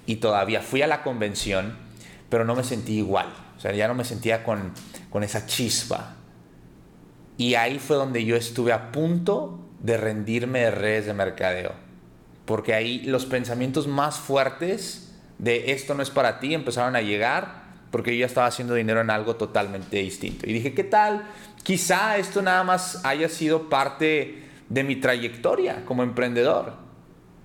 y 0.05 0.17
todavía 0.17 0.61
fui 0.61 0.81
a 0.81 0.87
la 0.87 1.03
convención, 1.03 1.77
pero 2.29 2.45
no 2.45 2.55
me 2.55 2.63
sentí 2.63 2.97
igual. 2.97 3.27
O 3.57 3.59
sea, 3.59 3.73
ya 3.73 3.87
no 3.87 3.95
me 3.95 4.05
sentía 4.05 4.43
con, 4.43 4.71
con 5.09 5.23
esa 5.23 5.45
chispa. 5.45 6.15
Y 7.39 7.55
ahí 7.55 7.79
fue 7.79 7.95
donde 7.95 8.25
yo 8.25 8.35
estuve 8.35 8.73
a 8.73 8.91
punto 8.91 9.65
de 9.79 9.95
rendirme 9.95 10.59
de 10.59 10.71
redes 10.71 11.05
de 11.05 11.13
mercadeo. 11.13 11.71
Porque 12.43 12.73
ahí 12.73 12.99
los 13.03 13.25
pensamientos 13.25 13.87
más 13.87 14.19
fuertes 14.19 15.15
de 15.37 15.71
esto 15.71 15.95
no 15.95 16.03
es 16.03 16.09
para 16.09 16.41
ti 16.41 16.53
empezaron 16.53 16.97
a 16.97 17.01
llegar 17.01 17.63
porque 17.91 18.13
yo 18.13 18.19
ya 18.19 18.25
estaba 18.25 18.47
haciendo 18.47 18.73
dinero 18.73 18.99
en 18.99 19.09
algo 19.09 19.37
totalmente 19.37 19.99
distinto. 19.99 20.49
Y 20.49 20.51
dije, 20.51 20.73
¿qué 20.73 20.83
tal? 20.83 21.29
Quizá 21.63 22.17
esto 22.17 22.41
nada 22.41 22.65
más 22.65 23.05
haya 23.05 23.29
sido 23.29 23.69
parte 23.69 24.43
de 24.67 24.83
mi 24.83 24.97
trayectoria 24.97 25.85
como 25.85 26.03
emprendedor. 26.03 26.73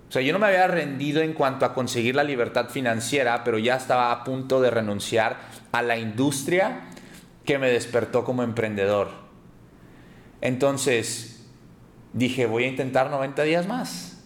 O 0.08 0.12
sea, 0.12 0.22
yo 0.22 0.32
no 0.32 0.40
me 0.40 0.48
había 0.48 0.66
rendido 0.66 1.22
en 1.22 1.34
cuanto 1.34 1.66
a 1.66 1.72
conseguir 1.72 2.16
la 2.16 2.24
libertad 2.24 2.68
financiera, 2.68 3.44
pero 3.44 3.58
ya 3.58 3.76
estaba 3.76 4.10
a 4.10 4.24
punto 4.24 4.60
de 4.60 4.72
renunciar 4.72 5.36
a 5.70 5.82
la 5.82 5.96
industria 5.96 6.80
que 7.44 7.58
me 7.58 7.70
despertó 7.70 8.24
como 8.24 8.42
emprendedor. 8.42 9.23
Entonces, 10.44 11.40
dije, 12.12 12.44
voy 12.44 12.64
a 12.64 12.68
intentar 12.68 13.10
90 13.10 13.42
días 13.44 13.66
más. 13.66 14.18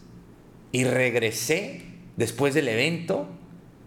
Y 0.72 0.82
regresé 0.84 1.86
después 2.16 2.54
del 2.54 2.66
evento 2.66 3.28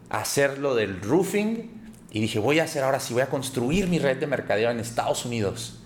a 0.09 0.21
hacer 0.21 0.57
lo 0.57 0.73
del 0.73 1.01
roofing 1.01 1.69
y 2.09 2.21
dije, 2.21 2.39
voy 2.39 2.59
a 2.59 2.63
hacer 2.63 2.83
ahora 2.83 3.01
sí, 3.01 3.13
voy 3.13 3.23
a 3.23 3.29
construir 3.29 3.87
mi 3.87 3.99
red 3.99 4.17
de 4.17 4.27
mercadeo 4.27 4.71
en 4.71 4.79
Estados 4.79 5.25
Unidos. 5.25 5.81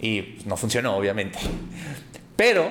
Y 0.00 0.38
no 0.46 0.56
funcionó, 0.56 0.96
obviamente. 0.96 1.38
Pero 2.36 2.70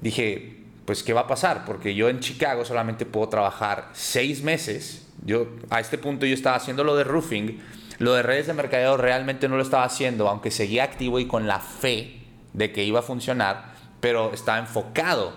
dije, 0.00 0.64
pues, 0.86 1.02
¿qué 1.02 1.12
va 1.12 1.20
a 1.22 1.26
pasar? 1.26 1.66
Porque 1.66 1.94
yo 1.94 2.08
en 2.08 2.20
Chicago 2.20 2.64
solamente 2.64 3.04
puedo 3.04 3.28
trabajar 3.28 3.90
seis 3.92 4.42
meses. 4.42 5.06
Yo, 5.24 5.48
a 5.68 5.80
este 5.80 5.98
punto 5.98 6.24
yo 6.24 6.34
estaba 6.34 6.56
haciendo 6.56 6.82
lo 6.82 6.96
de 6.96 7.04
roofing. 7.04 7.60
Lo 8.00 8.14
de 8.14 8.22
redes 8.22 8.46
de 8.46 8.54
mercadeo 8.54 8.96
realmente 8.96 9.46
no 9.46 9.58
lo 9.58 9.62
estaba 9.62 9.84
haciendo, 9.84 10.26
aunque 10.26 10.50
seguía 10.50 10.84
activo 10.84 11.20
y 11.20 11.26
con 11.26 11.46
la 11.46 11.60
fe 11.60 12.22
de 12.54 12.72
que 12.72 12.82
iba 12.82 13.00
a 13.00 13.02
funcionar, 13.02 13.74
pero 14.00 14.32
estaba 14.32 14.58
enfocado 14.58 15.34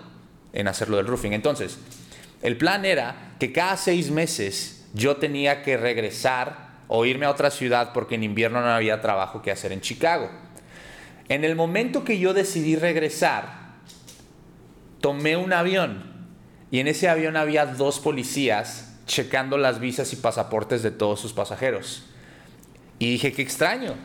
en 0.54 0.70
hacerlo 0.70 0.96
del 0.96 1.06
roofing. 1.06 1.34
Entonces, 1.34 1.78
el 2.42 2.56
plan 2.56 2.86
era 2.86 3.34
que 3.38 3.52
cada 3.52 3.76
seis 3.76 4.12
meses 4.12 4.86
yo 4.94 5.18
tenía 5.18 5.62
que 5.62 5.76
regresar 5.76 6.70
o 6.88 7.04
irme 7.06 7.26
a 7.26 7.32
otra 7.32 7.52
ciudad 7.52 7.92
porque 7.92 8.16
en 8.16 8.24
invierno 8.24 8.62
no 8.62 8.70
había 8.70 9.02
trabajo 9.02 9.42
que 9.42 9.52
hacer 9.52 9.74
en 9.74 9.82
Chicago. 9.82 10.32
En 11.28 11.44
el 11.44 11.58
momento 11.58 12.06
que 12.06 12.18
yo 12.18 12.34
decidí 12.34 12.78
regresar, 12.78 13.74
tomé 15.02 15.36
un 15.36 15.52
avión 15.52 16.30
y 16.72 16.80
en 16.80 16.88
ese 16.88 17.10
avión 17.10 17.36
había 17.36 17.66
dos 17.66 18.00
policías 18.00 19.02
checando 19.06 19.58
las 19.58 19.82
visas 19.82 20.14
y 20.14 20.16
pasaportes 20.16 20.82
de 20.82 20.92
todos 20.92 21.20
sus 21.20 21.34
pasajeros. 21.34 22.06
Y 23.00 23.12
dije, 23.12 23.34
qué 23.34 23.42
extraño, 23.42 23.96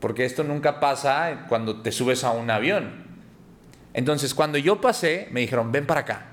porque 0.00 0.24
esto 0.24 0.44
nunca 0.44 0.80
pasa 0.80 1.46
cuando 1.48 1.80
te 1.82 1.92
subes 1.92 2.24
a 2.24 2.32
un 2.32 2.50
avión. 2.50 3.06
Entonces, 3.94 4.34
cuando 4.34 4.58
yo 4.58 4.80
pasé, 4.80 5.28
me 5.30 5.40
dijeron, 5.40 5.72
ven 5.72 5.86
para 5.86 6.00
acá 6.00 6.26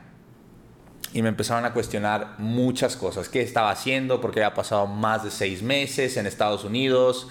y 1.14 1.22
me 1.22 1.30
empezaron 1.30 1.64
a 1.66 1.74
cuestionar 1.74 2.36
muchas 2.40 2.98
cosas. 2.98 3.30
¿Qué 3.30 3.42
estaba 3.42 3.70
haciendo? 3.70 4.20
¿Por 4.20 4.32
qué 4.32 4.44
había 4.44 4.56
pasado 4.56 4.88
más 4.88 5.24
de 5.24 5.32
seis 5.32 5.62
meses 5.62 6.18
en 6.18 6.26
Estados 6.26 6.64
Unidos? 6.64 7.30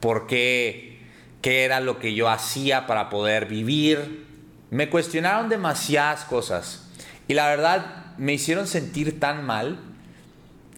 ¿Por 0.00 0.26
qué? 0.26 0.98
¿Qué 1.42 1.64
era 1.64 1.80
lo 1.80 1.98
que 1.98 2.14
yo 2.14 2.28
hacía 2.28 2.86
para 2.86 3.10
poder 3.10 3.46
vivir? 3.46 4.26
Me 4.70 4.88
cuestionaron 4.88 5.48
demasiadas 5.48 6.24
cosas. 6.24 6.88
Y 7.28 7.34
la 7.34 7.46
verdad 7.48 8.16
me 8.16 8.32
hicieron 8.32 8.66
sentir 8.66 9.20
tan 9.20 9.44
mal 9.44 9.78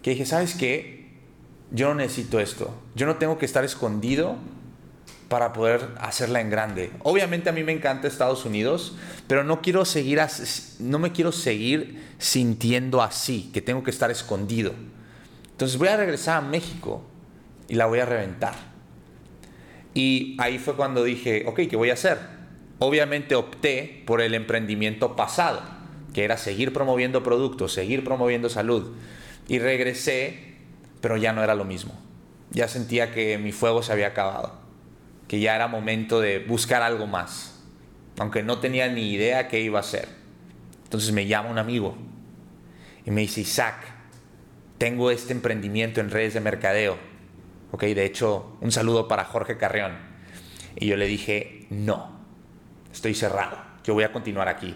que 0.03 0.11
dije, 0.11 0.25
¿sabes 0.25 0.55
qué? 0.55 1.00
Yo 1.71 1.89
no 1.89 1.95
necesito 1.95 2.39
esto. 2.39 2.73
Yo 2.95 3.05
no 3.05 3.15
tengo 3.15 3.37
que 3.37 3.45
estar 3.45 3.63
escondido 3.63 4.35
para 5.29 5.53
poder 5.53 5.87
hacerla 6.01 6.41
en 6.41 6.49
grande. 6.49 6.91
Obviamente 7.03 7.49
a 7.49 7.53
mí 7.53 7.63
me 7.63 7.71
encanta 7.71 8.07
Estados 8.07 8.43
Unidos, 8.43 8.97
pero 9.27 9.45
no 9.45 9.61
quiero 9.61 9.85
seguir 9.85 10.19
no 10.79 10.99
me 10.99 11.13
quiero 11.13 11.31
seguir 11.31 12.03
sintiendo 12.17 13.01
así, 13.01 13.49
que 13.53 13.61
tengo 13.61 13.81
que 13.81 13.91
estar 13.91 14.11
escondido. 14.11 14.73
Entonces 15.51 15.77
voy 15.77 15.87
a 15.87 15.95
regresar 15.95 16.37
a 16.37 16.41
México 16.41 17.03
y 17.69 17.75
la 17.75 17.85
voy 17.85 17.99
a 17.99 18.05
reventar. 18.05 18.55
Y 19.93 20.35
ahí 20.39 20.59
fue 20.59 20.75
cuando 20.75 21.03
dije, 21.03 21.45
ok, 21.47 21.61
¿qué 21.69 21.77
voy 21.77 21.91
a 21.91 21.93
hacer? 21.93 22.17
Obviamente 22.79 23.35
opté 23.35 24.03
por 24.05 24.21
el 24.21 24.33
emprendimiento 24.33 25.15
pasado, 25.15 25.61
que 26.13 26.25
era 26.25 26.35
seguir 26.35 26.73
promoviendo 26.73 27.23
productos, 27.23 27.73
seguir 27.73 28.03
promoviendo 28.03 28.49
salud. 28.49 28.95
Y 29.47 29.59
regresé, 29.59 30.50
pero 31.01 31.17
ya 31.17 31.33
no 31.33 31.43
era 31.43 31.55
lo 31.55 31.65
mismo. 31.65 31.93
Ya 32.51 32.67
sentía 32.67 33.11
que 33.11 33.37
mi 33.37 33.51
fuego 33.51 33.83
se 33.83 33.91
había 33.91 34.07
acabado 34.07 34.61
que 35.31 35.39
ya 35.39 35.55
era 35.55 35.69
momento 35.69 36.19
de 36.19 36.39
buscar 36.39 36.81
algo 36.81 37.07
más, 37.07 37.57
aunque 38.19 38.43
no 38.43 38.59
tenía 38.59 38.89
ni 38.89 39.13
idea 39.13 39.47
qué 39.47 39.61
iba 39.61 39.79
a 39.79 39.81
hacer. 39.81 40.09
Entonces 40.83 41.13
me 41.13 41.25
llama 41.25 41.49
un 41.49 41.57
amigo 41.57 41.95
Y 43.05 43.11
me 43.11 43.21
dice, 43.21 43.39
Isaac, 43.39 43.77
tengo 44.77 45.09
este 45.09 45.31
emprendimiento 45.31 46.01
en 46.01 46.11
redes 46.11 46.33
de 46.33 46.41
mercadeo. 46.41 46.97
Ok, 47.71 47.83
de 47.83 48.03
hecho, 48.03 48.57
un 48.59 48.73
saludo 48.73 49.07
para 49.07 49.23
Jorge 49.23 49.55
Carrión. 49.55 49.93
Y 50.75 50.87
yo 50.87 50.97
le 50.97 51.07
dije, 51.07 51.65
no, 51.69 52.19
estoy 52.91 53.15
cerrado, 53.15 53.57
yo 53.85 53.93
voy 53.93 54.03
a 54.03 54.11
continuar 54.11 54.49
aquí. 54.49 54.75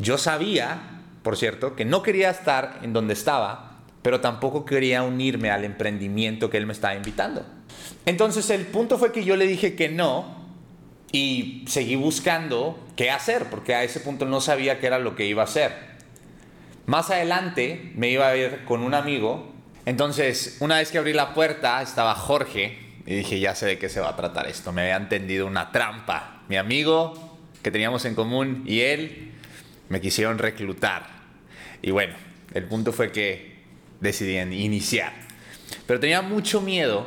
Yo 0.00 0.18
sabía, 0.18 1.02
por 1.22 1.36
cierto, 1.36 1.76
que 1.76 1.84
no 1.84 2.02
quería 2.02 2.30
estar 2.30 2.80
en 2.82 2.92
donde 2.92 3.14
estaba, 3.14 3.73
pero 4.04 4.20
tampoco 4.20 4.66
quería 4.66 5.02
unirme 5.02 5.50
al 5.50 5.64
emprendimiento 5.64 6.50
que 6.50 6.58
él 6.58 6.66
me 6.66 6.74
estaba 6.74 6.94
invitando. 6.94 7.42
Entonces 8.04 8.50
el 8.50 8.66
punto 8.66 8.98
fue 8.98 9.12
que 9.12 9.24
yo 9.24 9.34
le 9.34 9.46
dije 9.46 9.76
que 9.76 9.88
no 9.88 10.44
y 11.10 11.64
seguí 11.68 11.96
buscando 11.96 12.78
qué 12.96 13.10
hacer, 13.10 13.44
porque 13.44 13.74
a 13.74 13.82
ese 13.82 14.00
punto 14.00 14.26
no 14.26 14.42
sabía 14.42 14.78
qué 14.78 14.88
era 14.88 14.98
lo 14.98 15.16
que 15.16 15.24
iba 15.24 15.40
a 15.40 15.46
hacer. 15.46 15.72
Más 16.84 17.08
adelante 17.10 17.92
me 17.94 18.10
iba 18.10 18.28
a 18.28 18.36
ir 18.36 18.66
con 18.66 18.82
un 18.82 18.92
amigo. 18.92 19.54
Entonces, 19.86 20.58
una 20.60 20.76
vez 20.76 20.90
que 20.90 20.98
abrí 20.98 21.14
la 21.14 21.32
puerta, 21.32 21.80
estaba 21.80 22.14
Jorge. 22.14 22.78
Y 23.06 23.14
dije, 23.14 23.40
ya 23.40 23.54
sé 23.54 23.64
de 23.64 23.78
qué 23.78 23.88
se 23.88 24.00
va 24.00 24.10
a 24.10 24.16
tratar 24.16 24.46
esto. 24.48 24.70
Me 24.70 24.82
había 24.82 24.96
entendido 24.96 25.46
una 25.46 25.72
trampa. 25.72 26.42
Mi 26.50 26.58
amigo, 26.58 27.38
que 27.62 27.70
teníamos 27.70 28.04
en 28.04 28.14
común, 28.14 28.64
y 28.66 28.80
él 28.80 29.32
me 29.88 30.02
quisieron 30.02 30.36
reclutar. 30.36 31.06
Y 31.80 31.90
bueno, 31.90 32.16
el 32.52 32.64
punto 32.64 32.92
fue 32.92 33.10
que 33.10 33.53
decidí 34.00 34.38
iniciar. 34.38 35.12
Pero 35.86 36.00
tenía 36.00 36.22
mucho 36.22 36.60
miedo 36.60 37.06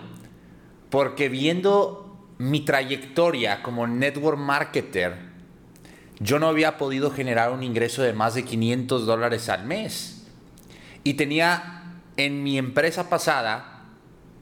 porque 0.89 1.29
viendo 1.29 2.33
mi 2.37 2.61
trayectoria 2.61 3.63
como 3.63 3.87
network 3.87 4.37
marketer, 4.37 5.15
yo 6.19 6.39
no 6.39 6.47
había 6.47 6.77
podido 6.77 7.11
generar 7.11 7.51
un 7.51 7.63
ingreso 7.63 8.01
de 8.01 8.13
más 8.13 8.35
de 8.35 8.43
500 8.43 9.05
dólares 9.05 9.49
al 9.49 9.65
mes. 9.65 10.25
Y 11.03 11.13
tenía 11.13 12.01
en 12.17 12.43
mi 12.43 12.57
empresa 12.57 13.09
pasada 13.09 13.85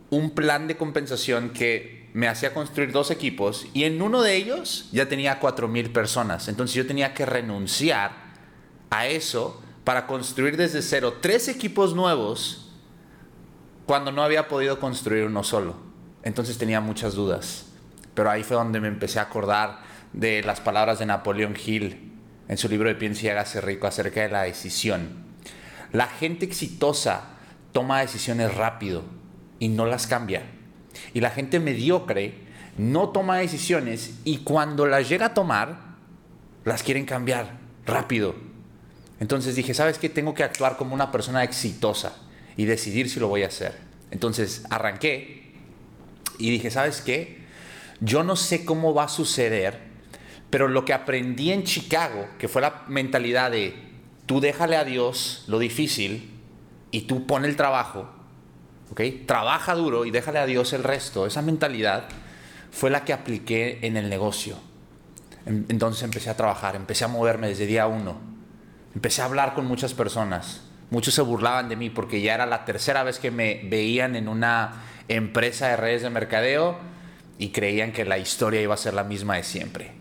un 0.09 0.31
plan 0.31 0.67
de 0.67 0.77
compensación 0.77 1.49
que 1.49 2.09
me 2.13 2.29
hacía 2.29 2.53
construir 2.53 2.93
dos 2.93 3.11
equipos 3.11 3.67
y 3.73 3.83
en 3.83 4.01
uno 4.01 4.21
de 4.21 4.35
ellos 4.35 4.87
ya 4.93 5.09
tenía 5.09 5.41
4.000 5.41 5.91
personas. 5.91 6.47
Entonces 6.47 6.75
yo 6.75 6.87
tenía 6.87 7.13
que 7.13 7.25
renunciar 7.25 8.11
a 8.89 9.07
eso 9.07 9.61
para 9.85 10.07
construir 10.07 10.57
desde 10.57 10.81
cero 10.81 11.19
tres 11.21 11.47
equipos 11.47 11.95
nuevos 11.95 12.73
cuando 13.85 14.11
no 14.11 14.23
había 14.23 14.49
podido 14.49 14.79
construir 14.79 15.25
uno 15.25 15.43
solo. 15.43 15.75
Entonces 16.23 16.57
tenía 16.57 16.81
muchas 16.81 17.13
dudas. 17.13 17.67
Pero 18.15 18.31
ahí 18.31 18.43
fue 18.43 18.57
donde 18.57 18.81
me 18.81 18.87
empecé 18.87 19.19
a 19.19 19.23
acordar 19.23 19.83
de 20.11 20.41
las 20.41 20.59
palabras 20.59 20.99
de 20.99 21.05
Napoleón 21.05 21.55
Hill 21.63 22.13
en 22.47 22.57
su 22.57 22.67
libro 22.67 22.89
de 22.89 22.95
Piensa 22.95 23.25
y 23.25 23.29
hágase 23.29 23.61
rico 23.61 23.85
acerca 23.85 24.21
de 24.21 24.29
la 24.29 24.41
decisión. 24.43 25.23
La 25.91 26.07
gente 26.07 26.45
exitosa 26.45 27.35
toma 27.71 27.99
decisiones 27.99 28.55
rápido 28.55 29.03
y 29.59 29.67
no 29.69 29.85
las 29.85 30.07
cambia. 30.07 30.43
Y 31.13 31.21
la 31.21 31.29
gente 31.29 31.59
mediocre 31.59 32.45
no 32.77 33.09
toma 33.09 33.37
decisiones 33.37 34.19
y 34.23 34.39
cuando 34.39 34.87
las 34.87 35.07
llega 35.07 35.27
a 35.27 35.33
tomar, 35.35 35.95
las 36.63 36.81
quieren 36.81 37.05
cambiar 37.05 37.59
rápido. 37.85 38.44
Entonces 39.25 39.55
dije, 39.55 39.73
¿sabes 39.73 39.97
qué? 39.97 40.07
Tengo 40.07 40.35
que 40.35 40.43
actuar 40.43 40.77
como 40.77 40.93
una 40.93 41.11
persona 41.11 41.43
exitosa 41.43 42.15
y 42.55 42.65
decidir 42.65 43.09
si 43.09 43.19
lo 43.19 43.27
voy 43.27 43.41
a 43.41 43.47
hacer. 43.47 43.73
Entonces 44.11 44.63
arranqué 44.69 45.51
y 46.37 46.51
dije, 46.51 46.69
¿sabes 46.69 47.01
qué? 47.01 47.43
Yo 48.01 48.23
no 48.23 48.35
sé 48.35 48.65
cómo 48.65 48.93
va 48.93 49.05
a 49.05 49.09
suceder 49.09 49.95
pero 50.55 50.69
lo 50.69 50.85
que 50.85 50.93
aprendí 50.93 51.51
en 51.51 51.63
Chicago, 51.63 52.27
que 52.39 52.47
fue 52.47 52.61
la 52.61 52.83
mentalidad 52.87 53.51
de 53.51 53.75
tú 54.25 54.39
déjale 54.39 54.77
a 54.77 54.85
Dios 54.85 55.43
lo 55.47 55.59
difícil 55.59 56.31
y 56.91 57.01
tú 57.01 57.27
pon 57.27 57.43
el 57.43 57.57
trabajo, 57.57 58.07
¿ok? 58.89 59.01
Trabaja 59.25 59.75
duro 59.75 60.05
y 60.05 60.11
déjale 60.11 60.39
a 60.39 60.45
Dios 60.45 60.71
el 60.71 60.83
resto. 60.83 61.25
Esa 61.25 61.41
mentalidad 61.41 62.05
fue 62.71 62.89
la 62.89 63.03
que 63.03 63.11
apliqué 63.11 63.79
en 63.81 63.97
el 63.97 64.09
negocio. 64.09 64.55
Entonces 65.45 66.03
empecé 66.03 66.29
a 66.29 66.37
trabajar, 66.37 66.77
empecé 66.77 67.03
a 67.03 67.09
moverme 67.09 67.49
desde 67.49 67.65
día 67.65 67.87
uno. 67.87 68.34
Empecé 68.95 69.21
a 69.21 69.25
hablar 69.25 69.53
con 69.53 69.65
muchas 69.65 69.93
personas. 69.93 70.61
Muchos 70.89 71.13
se 71.13 71.21
burlaban 71.21 71.67
de 71.67 71.75
mí 71.75 71.89
porque 71.89 72.21
ya 72.21 72.33
era 72.33 72.45
la 72.45 72.63
tercera 72.63 73.03
vez 73.03 73.19
que 73.19 73.29
me 73.29 73.61
veían 73.65 74.15
en 74.15 74.29
una 74.29 74.83
empresa 75.09 75.67
de 75.67 75.75
redes 75.75 76.01
de 76.01 76.09
mercadeo 76.09 76.77
y 77.37 77.49
creían 77.49 77.91
que 77.91 78.05
la 78.05 78.17
historia 78.17 78.61
iba 78.61 78.73
a 78.73 78.77
ser 78.77 78.93
la 78.93 79.03
misma 79.03 79.35
de 79.35 79.43
siempre. 79.43 79.91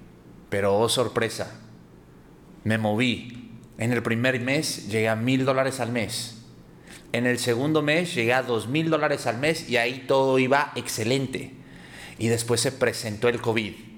Pero 0.48 0.78
oh 0.78 0.88
sorpresa, 0.88 1.58
me 2.62 2.78
moví. 2.78 3.50
En 3.78 3.92
el 3.92 4.02
primer 4.02 4.38
mes 4.40 4.88
llegué 4.88 5.08
a 5.08 5.16
mil 5.16 5.44
dólares 5.44 5.80
al 5.80 5.90
mes. 5.90 6.42
En 7.12 7.26
el 7.26 7.40
segundo 7.40 7.82
mes 7.82 8.14
llegué 8.14 8.32
a 8.32 8.42
dos 8.42 8.68
mil 8.68 8.90
dólares 8.90 9.26
al 9.26 9.38
mes 9.38 9.68
y 9.68 9.76
ahí 9.76 10.04
todo 10.06 10.38
iba 10.38 10.72
excelente. 10.76 11.52
Y 12.18 12.28
después 12.28 12.60
se 12.60 12.70
presentó 12.70 13.28
el 13.28 13.40
COVID. 13.40 13.93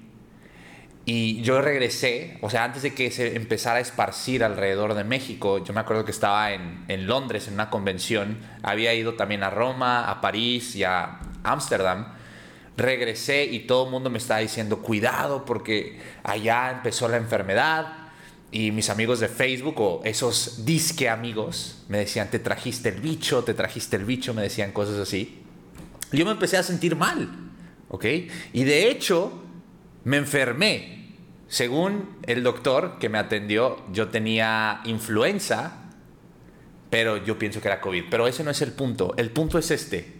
Y 1.09 1.41
yo 1.41 1.61
regresé, 1.61 2.37
o 2.41 2.49
sea, 2.49 2.65
antes 2.65 2.83
de 2.83 2.93
que 2.93 3.11
se 3.11 3.37
empezara 3.37 3.77
a 3.77 3.79
esparcir 3.79 4.43
alrededor 4.43 4.93
de 4.93 5.05
México, 5.05 5.63
yo 5.63 5.73
me 5.73 5.79
acuerdo 5.79 6.03
que 6.03 6.11
estaba 6.11 6.51
en, 6.51 6.83
en 6.89 7.07
Londres 7.07 7.47
en 7.47 7.53
una 7.53 7.69
convención, 7.69 8.39
había 8.61 8.93
ido 8.93 9.13
también 9.13 9.41
a 9.41 9.49
Roma, 9.49 10.11
a 10.11 10.19
París 10.19 10.75
y 10.75 10.83
a 10.83 11.21
Ámsterdam 11.45 12.17
regresé 12.77 13.45
y 13.45 13.61
todo 13.61 13.85
el 13.85 13.91
mundo 13.91 14.09
me 14.09 14.19
estaba 14.19 14.39
diciendo, 14.39 14.81
cuidado 14.81 15.45
porque 15.45 15.97
allá 16.23 16.71
empezó 16.71 17.07
la 17.07 17.17
enfermedad. 17.17 18.03
Y 18.49 18.71
mis 18.71 18.89
amigos 18.89 19.19
de 19.19 19.27
Facebook 19.27 19.79
o 19.79 20.01
esos 20.05 20.65
disque 20.65 21.09
amigos 21.09 21.83
me 21.89 21.97
decían, 21.97 22.29
te 22.29 22.39
trajiste 22.39 22.89
el 22.89 23.01
bicho, 23.01 23.43
te 23.43 23.53
trajiste 23.53 23.97
el 23.97 24.05
bicho, 24.05 24.33
me 24.33 24.41
decían 24.41 24.71
cosas 24.71 24.97
así. 24.97 25.41
yo 26.13 26.23
me 26.23 26.31
empecé 26.31 26.55
a 26.55 26.63
sentir 26.63 26.95
mal, 26.95 27.29
¿ok? 27.89 28.05
Y 28.53 28.63
de 28.63 28.89
hecho, 28.89 29.43
me 30.05 30.17
enfermé. 30.17 30.96
Según 31.47 32.17
el 32.23 32.43
doctor 32.43 32.97
que 32.99 33.07
me 33.09 33.17
atendió, 33.17 33.77
yo 33.91 34.09
tenía 34.09 34.81
influenza, 34.83 35.85
pero 36.89 37.17
yo 37.17 37.39
pienso 37.39 37.61
que 37.61 37.69
era 37.69 37.79
COVID. 37.79 38.05
Pero 38.09 38.27
ese 38.27 38.43
no 38.43 38.51
es 38.51 38.61
el 38.61 38.73
punto. 38.73 39.13
El 39.17 39.31
punto 39.31 39.57
es 39.57 39.71
este. 39.71 40.13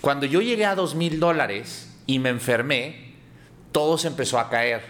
Cuando 0.00 0.26
yo 0.26 0.40
llegué 0.40 0.64
a 0.64 0.74
dos 0.74 0.94
mil 0.94 1.20
dólares 1.20 1.94
y 2.06 2.18
me 2.18 2.30
enfermé, 2.30 3.14
todo 3.72 3.98
se 3.98 4.08
empezó 4.08 4.38
a 4.38 4.48
caer. 4.48 4.82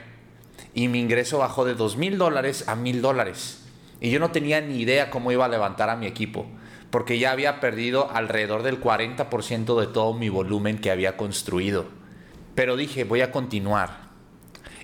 Y 0.74 0.88
mi 0.88 1.00
ingreso 1.00 1.38
bajó 1.38 1.64
de 1.64 1.74
dos 1.74 1.96
mil 1.96 2.18
dólares 2.18 2.68
a 2.68 2.76
mil 2.76 3.02
dólares. 3.02 3.64
Y 4.00 4.10
yo 4.10 4.20
no 4.20 4.30
tenía 4.30 4.60
ni 4.60 4.78
idea 4.78 5.10
cómo 5.10 5.32
iba 5.32 5.44
a 5.44 5.48
levantar 5.48 5.90
a 5.90 5.96
mi 5.96 6.06
equipo, 6.06 6.46
porque 6.90 7.18
ya 7.18 7.32
había 7.32 7.58
perdido 7.58 8.10
alrededor 8.12 8.62
del 8.62 8.80
40% 8.80 9.80
de 9.80 9.86
todo 9.88 10.14
mi 10.14 10.28
volumen 10.28 10.78
que 10.78 10.92
había 10.92 11.16
construido. 11.16 11.86
Pero 12.54 12.76
dije, 12.76 13.02
voy 13.02 13.22
a 13.22 13.32
continuar. 13.32 14.07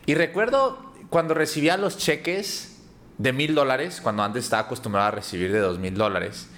Y 0.07 0.15
recuerdo 0.15 0.93
cuando 1.11 1.35
recibía 1.35 1.77
los 1.77 1.97
cheques 1.97 2.83
de 3.19 3.33
mil 3.33 3.55
dólares, 3.55 4.01
cuando 4.03 4.23
antes 4.23 4.45
estaba 4.45 4.63
acostumbrado 4.63 5.09
a 5.09 5.11
recibir 5.13 5.53
de 5.53 5.61
dos 5.61 5.79
mil 5.79 5.95
dólares, 5.95 6.49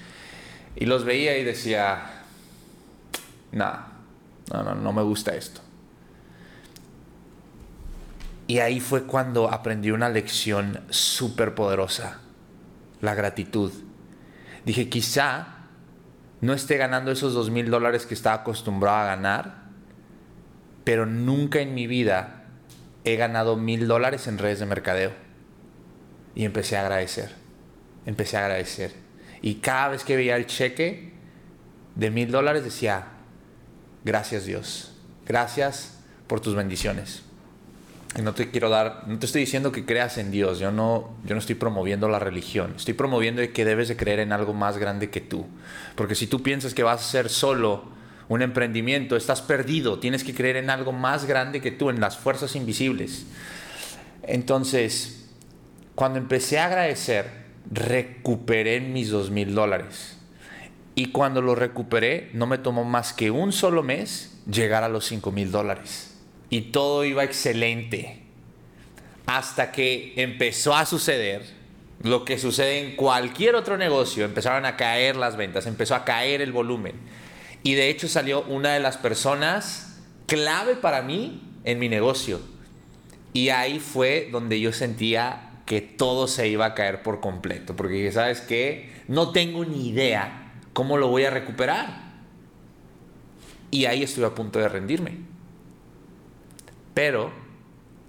y 0.75 0.87
los 0.87 1.05
veía 1.05 1.39
y 1.39 1.45
decía, 1.45 2.23
nada, 3.53 3.93
no, 4.53 4.63
no, 4.63 4.75
no 4.75 4.93
me 4.93 5.03
gusta 5.03 5.35
esto. 5.35 5.61
Y 8.47 8.59
ahí 8.61 8.81
fue 8.81 9.05
cuando 9.05 9.53
aprendí 9.53 9.91
una 9.91 10.09
lección 10.09 10.85
súper 10.89 11.55
poderosa, 11.55 12.21
la 13.01 13.15
gratitud. 13.15 13.73
Dije, 14.65 14.89
quizá 14.89 15.57
no 16.41 16.53
esté 16.53 16.77
ganando 16.77 17.11
esos 17.11 17.35
dos 17.35 17.51
mil 17.51 17.71
dólares 17.71 18.07
que 18.07 18.15
estaba 18.15 18.37
acostumbrado 18.37 18.99
a 18.99 19.07
ganar, 19.07 19.67
pero 20.85 21.07
nunca 21.07 21.61
en 21.61 21.75
mi 21.75 21.87
vida 21.87 22.46
he 23.07 23.16
ganado 23.16 23.57
mil 23.57 23.88
dólares 23.88 24.27
en 24.27 24.38
redes 24.38 24.59
de 24.59 24.66
mercadeo. 24.66 25.12
Y 26.35 26.45
empecé 26.45 26.77
a 26.77 26.83
agradecer, 26.83 27.31
empecé 28.05 28.37
a 28.37 28.45
agradecer. 28.45 28.92
Y 29.40 29.57
cada 29.57 29.88
vez 29.88 30.05
que 30.05 30.16
veía 30.16 30.37
el 30.37 30.47
cheque 30.47 31.14
de 31.95 32.11
mil 32.11 32.31
dólares 32.31 32.62
decía, 32.62 33.07
Gracias 34.07 34.45
Dios. 34.45 34.92
Gracias 35.27 35.99
por 36.29 36.38
tus 36.38 36.55
bendiciones. 36.55 37.23
Y 38.16 38.23
no 38.23 38.35
te 38.35 38.53
quiero 38.53 38.71
dar, 38.71 39.03
no 39.09 39.19
te 39.19 39.27
estoy 39.27 39.40
diciendo 39.40 39.73
que 39.73 39.85
creas 39.85 40.16
en 40.16 40.31
Dios, 40.31 40.61
yo 40.61 40.71
no, 40.71 41.16
yo 41.25 41.35
no 41.35 41.40
estoy 41.40 41.57
promoviendo 41.57 42.09
la 42.09 42.21
religión, 42.21 42.75
estoy 42.77 42.95
promoviendo 42.95 43.42
que 43.53 43.64
debes 43.64 43.88
de 43.88 43.97
creer 43.97 44.21
en 44.21 44.33
algo 44.33 44.55
más 44.55 44.79
grande 44.79 45.11
que 45.11 45.21
tú. 45.21 45.47
Porque 45.97 46.14
si 46.14 46.29
tú 46.29 46.40
piensas 46.40 46.73
que 46.73 46.85
vas 46.85 47.01
a 47.01 47.05
ser 47.05 47.29
solo 47.29 47.96
un 48.29 48.43
emprendimiento, 48.43 49.17
estás 49.17 49.43
perdido, 49.43 49.99
tienes 49.99 50.25
que 50.25 50.35
creer 50.35 50.57
en 50.57 50.71
algo 50.71 50.93
más 50.93 51.25
grande 51.27 51.61
que 51.61 51.71
tú, 51.71 51.91
en 51.91 52.01
las 52.01 52.17
fuerzas 52.17 52.57
invisibles. 52.57 53.27
Entonces, 54.23 55.29
cuando 55.95 56.19
empecé 56.19 56.59
a 56.59 56.67
agradecer, 56.67 57.31
recuperé 57.71 58.81
mis 58.81 59.11
dos 59.11 59.31
mil 59.31 59.55
dólares. 59.55 60.17
Y 60.99 61.07
cuando 61.11 61.43
lo 61.43 61.55
recuperé, 61.55 62.31
no 62.33 62.47
me 62.47 62.57
tomó 62.57 62.83
más 62.83 63.12
que 63.12 63.31
un 63.31 63.53
solo 63.53 63.83
mes 63.83 64.39
llegar 64.51 64.83
a 64.83 64.89
los 64.89 65.05
5 65.05 65.31
mil 65.31 65.53
dólares. 65.53 66.17
Y 66.49 66.73
todo 66.73 67.05
iba 67.05 67.23
excelente. 67.23 68.23
Hasta 69.27 69.73
que 69.73 70.15
empezó 70.17 70.75
a 70.75 70.87
suceder 70.87 71.43
lo 72.03 72.25
que 72.25 72.39
sucede 72.39 72.81
en 72.81 72.97
cualquier 72.97 73.57
otro 73.57 73.77
negocio, 73.77 74.25
empezaron 74.25 74.65
a 74.65 74.77
caer 74.77 75.17
las 75.17 75.37
ventas, 75.37 75.67
empezó 75.67 75.95
a 75.95 76.05
caer 76.05 76.41
el 76.41 76.53
volumen. 76.53 76.95
Y 77.67 77.75
de 77.75 77.91
hecho 77.91 78.07
salió 78.07 78.45
una 78.45 78.75
de 78.75 78.79
las 78.79 78.97
personas 78.97 79.99
clave 80.27 80.77
para 80.77 81.03
mí 81.03 81.43
en 81.65 81.81
mi 81.81 81.89
negocio. 81.89 82.39
Y 83.33 83.49
ahí 83.49 83.81
fue 83.81 84.29
donde 84.31 84.61
yo 84.61 84.73
sentía 84.73 85.51
que 85.67 85.81
todo 85.81 86.29
se 86.29 86.47
iba 86.47 86.65
a 86.65 86.75
caer 86.75 87.03
por 87.03 87.19
completo. 87.19 87.75
Porque 87.75 87.95
dije, 87.95 88.13
¿sabes 88.13 88.41
qué? 88.41 88.93
No 89.09 89.33
tengo 89.33 89.65
ni 89.65 89.89
idea 89.89 90.53
cómo 90.75 90.97
lo 90.97 91.09
voy 91.09 91.25
a 91.25 91.31
recuperar. 91.31 92.03
Y 93.73 93.87
ahí 93.87 94.05
estuve 94.05 94.27
a 94.27 94.35
punto 94.37 94.61
de 94.61 94.69
rendirme. 94.69 95.19
Pero 96.95 97.33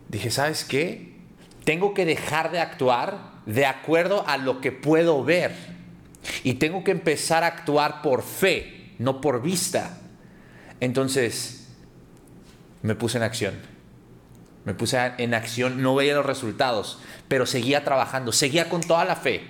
dije, 0.08 0.30
¿sabes 0.30 0.66
qué? 0.66 1.16
Tengo 1.64 1.96
que 1.96 2.06
dejar 2.06 2.52
de 2.52 2.60
actuar 2.60 3.42
de 3.48 3.66
acuerdo 3.66 4.24
a 4.28 4.38
lo 4.38 4.62
que 4.62 4.72
puedo 4.72 5.24
ver. 5.24 5.56
Y 6.44 6.54
tengo 6.54 6.84
que 6.84 6.92
empezar 6.92 7.44
a 7.44 7.48
actuar 7.48 8.04
por 8.04 8.22
fe, 8.22 8.77
no 9.00 9.22
por 9.22 9.42
vista. 9.42 10.00
Entonces, 10.80 11.68
me 12.82 12.96
puse 12.96 13.18
en 13.18 13.24
acción. 13.24 13.56
Me 14.66 14.74
puse 14.74 14.98
en 15.18 15.34
acción, 15.34 15.82
no 15.82 15.96
veía 15.96 16.16
los 16.16 16.26
resultados, 16.26 17.00
pero 17.28 17.46
seguía 17.46 17.84
trabajando, 17.84 18.32
seguía 18.32 18.70
con 18.70 18.82
toda 18.82 19.06
la 19.06 19.16
fe. 19.16 19.42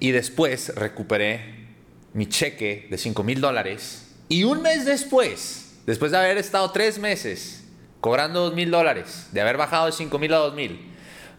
Y 0.00 0.10
después 0.10 0.74
recuperé 0.74 1.68
mi 2.14 2.26
cheque 2.26 2.88
de 2.90 2.98
5 2.98 3.22
mil 3.22 3.40
dólares. 3.40 4.14
Y 4.28 4.44
un 4.44 4.62
mes 4.62 4.84
después, 4.84 5.78
después 5.86 6.10
de 6.10 6.18
haber 6.18 6.38
estado 6.38 6.70
tres 6.72 6.98
meses 6.98 7.64
cobrando 8.00 8.40
2 8.40 8.54
mil 8.54 8.70
dólares, 8.70 9.28
de 9.32 9.40
haber 9.40 9.56
bajado 9.56 9.86
de 9.86 9.92
5 9.92 10.18
mil 10.18 10.34
a 10.34 10.38
2 10.38 10.54
mil, 10.54 10.92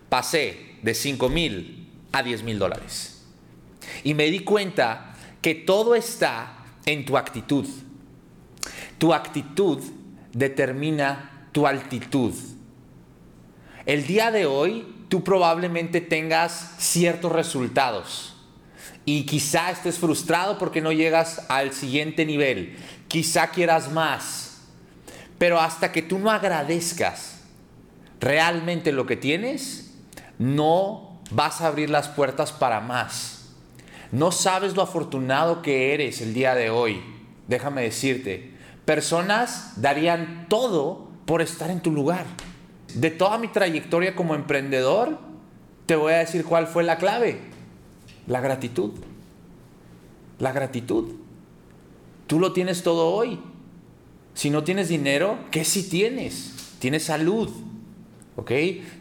pasé 0.08 0.78
de 0.82 0.94
5 0.94 1.30
mil 1.30 1.92
a 2.12 2.24
10 2.24 2.44
mil 2.44 2.60
dólares. 2.60 3.24
Y 4.04 4.14
me 4.14 4.26
di 4.26 4.40
cuenta 4.40 5.15
que 5.46 5.54
todo 5.54 5.94
está 5.94 6.58
en 6.88 7.06
tu 7.06 7.16
actitud. 7.16 7.68
Tu 8.98 9.14
actitud 9.14 9.80
determina 10.34 11.48
tu 11.52 11.68
altitud. 11.68 12.34
El 13.86 14.08
día 14.08 14.32
de 14.32 14.48
hoy 14.48 15.06
tú 15.08 15.24
probablemente 15.24 16.02
tengas 16.02 16.74
ciertos 16.80 17.32
resultados 17.32 18.36
y 19.06 19.28
quizá 19.28 19.70
estés 19.70 20.00
frustrado 20.00 20.58
porque 20.58 20.82
no 20.82 20.92
llegas 20.92 21.46
al 21.48 21.74
siguiente 21.74 22.26
nivel. 22.26 22.76
Quizá 23.08 23.52
quieras 23.52 23.92
más. 23.92 24.62
Pero 25.38 25.62
hasta 25.62 25.92
que 25.92 26.02
tú 26.02 26.18
no 26.18 26.32
agradezcas 26.32 27.42
realmente 28.20 28.92
lo 28.92 29.06
que 29.06 29.16
tienes, 29.16 29.94
no 30.40 31.22
vas 31.30 31.62
a 31.62 31.68
abrir 31.68 31.92
las 31.92 32.08
puertas 32.08 32.52
para 32.52 32.82
más. 32.82 33.35
No 34.12 34.32
sabes 34.32 34.76
lo 34.76 34.82
afortunado 34.82 35.62
que 35.62 35.94
eres 35.94 36.22
el 36.22 36.34
día 36.34 36.56
de 36.56 36.70
hoy. 36.70 37.02
Déjame 37.48 37.84
decirte, 37.84 38.52
personas 38.86 39.74
darían 39.82 40.48
todo 40.50 41.10
por 41.26 41.42
estar 41.42 41.70
en 41.70 41.82
tu 41.82 41.92
lugar. 41.92 42.26
De 42.94 43.12
toda 43.12 43.38
mi 43.38 43.48
trayectoria 43.48 44.16
como 44.16 44.36
emprendedor, 44.36 45.20
te 45.86 45.96
voy 45.96 46.14
a 46.14 46.20
decir 46.20 46.46
cuál 46.46 46.68
fue 46.68 46.84
la 46.84 46.98
clave. 46.98 47.40
La 48.28 48.42
gratitud. 48.42 48.92
La 50.40 50.52
gratitud. 50.52 51.16
Tú 52.28 52.40
lo 52.40 52.54
tienes 52.54 52.84
todo 52.84 53.12
hoy. 53.12 53.40
Si 54.34 54.50
no 54.50 54.64
tienes 54.64 54.90
dinero, 54.90 55.40
¿qué 55.52 55.64
si 55.64 55.90
tienes? 55.90 56.76
Tienes 56.80 57.04
salud, 57.04 57.50
¿ok? 58.36 58.52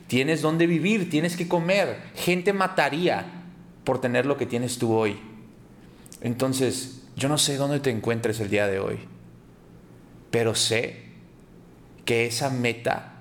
Tienes 0.07 0.43
dónde 0.43 0.67
vivir, 0.67 1.11
tienes 1.11 1.37
que 1.37 1.49
comer. 1.49 1.99
Gente 2.14 2.53
mataría 2.53 3.43
por 3.85 4.01
tener 4.01 4.27
lo 4.27 4.37
que 4.37 4.47
tienes 4.47 4.79
tú 4.79 4.92
hoy. 4.94 5.18
Entonces, 6.20 7.03
yo 7.16 7.29
no 7.29 7.38
sé 7.38 7.57
dónde 7.57 7.81
te 7.81 7.90
encuentres 7.90 8.40
el 8.40 8.51
día 8.51 8.66
de 8.66 8.81
hoy, 8.81 8.99
pero 10.31 10.55
sé 10.55 11.05
que 12.05 12.27
esa 12.27 12.51
meta 12.51 13.12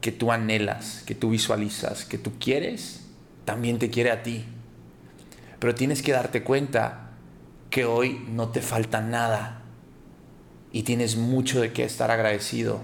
que 0.00 0.12
tú 0.12 0.32
anhelas, 0.32 1.02
que 1.06 1.14
tú 1.14 1.30
visualizas, 1.30 2.04
que 2.04 2.18
tú 2.18 2.32
quieres, 2.38 3.04
también 3.44 3.78
te 3.78 3.90
quiere 3.90 4.10
a 4.10 4.22
ti. 4.22 4.44
Pero 5.58 5.74
tienes 5.74 6.02
que 6.02 6.12
darte 6.12 6.42
cuenta 6.42 7.10
que 7.70 7.84
hoy 7.84 8.24
no 8.28 8.48
te 8.48 8.62
falta 8.62 9.00
nada 9.00 9.62
y 10.72 10.82
tienes 10.82 11.16
mucho 11.16 11.60
de 11.60 11.72
qué 11.72 11.84
estar 11.84 12.10
agradecido. 12.10 12.80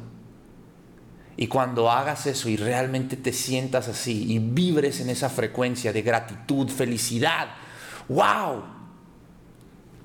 Y 1.41 1.47
cuando 1.47 1.89
hagas 1.89 2.27
eso 2.27 2.49
y 2.49 2.57
realmente 2.57 3.17
te 3.17 3.33
sientas 3.33 3.87
así 3.87 4.25
y 4.33 4.41
vibres 4.41 4.99
en 4.99 5.09
esa 5.09 5.31
frecuencia 5.31 5.93
de 5.93 6.03
gratitud, 6.03 6.69
felicidad, 6.69 7.51
wow, 8.09 8.65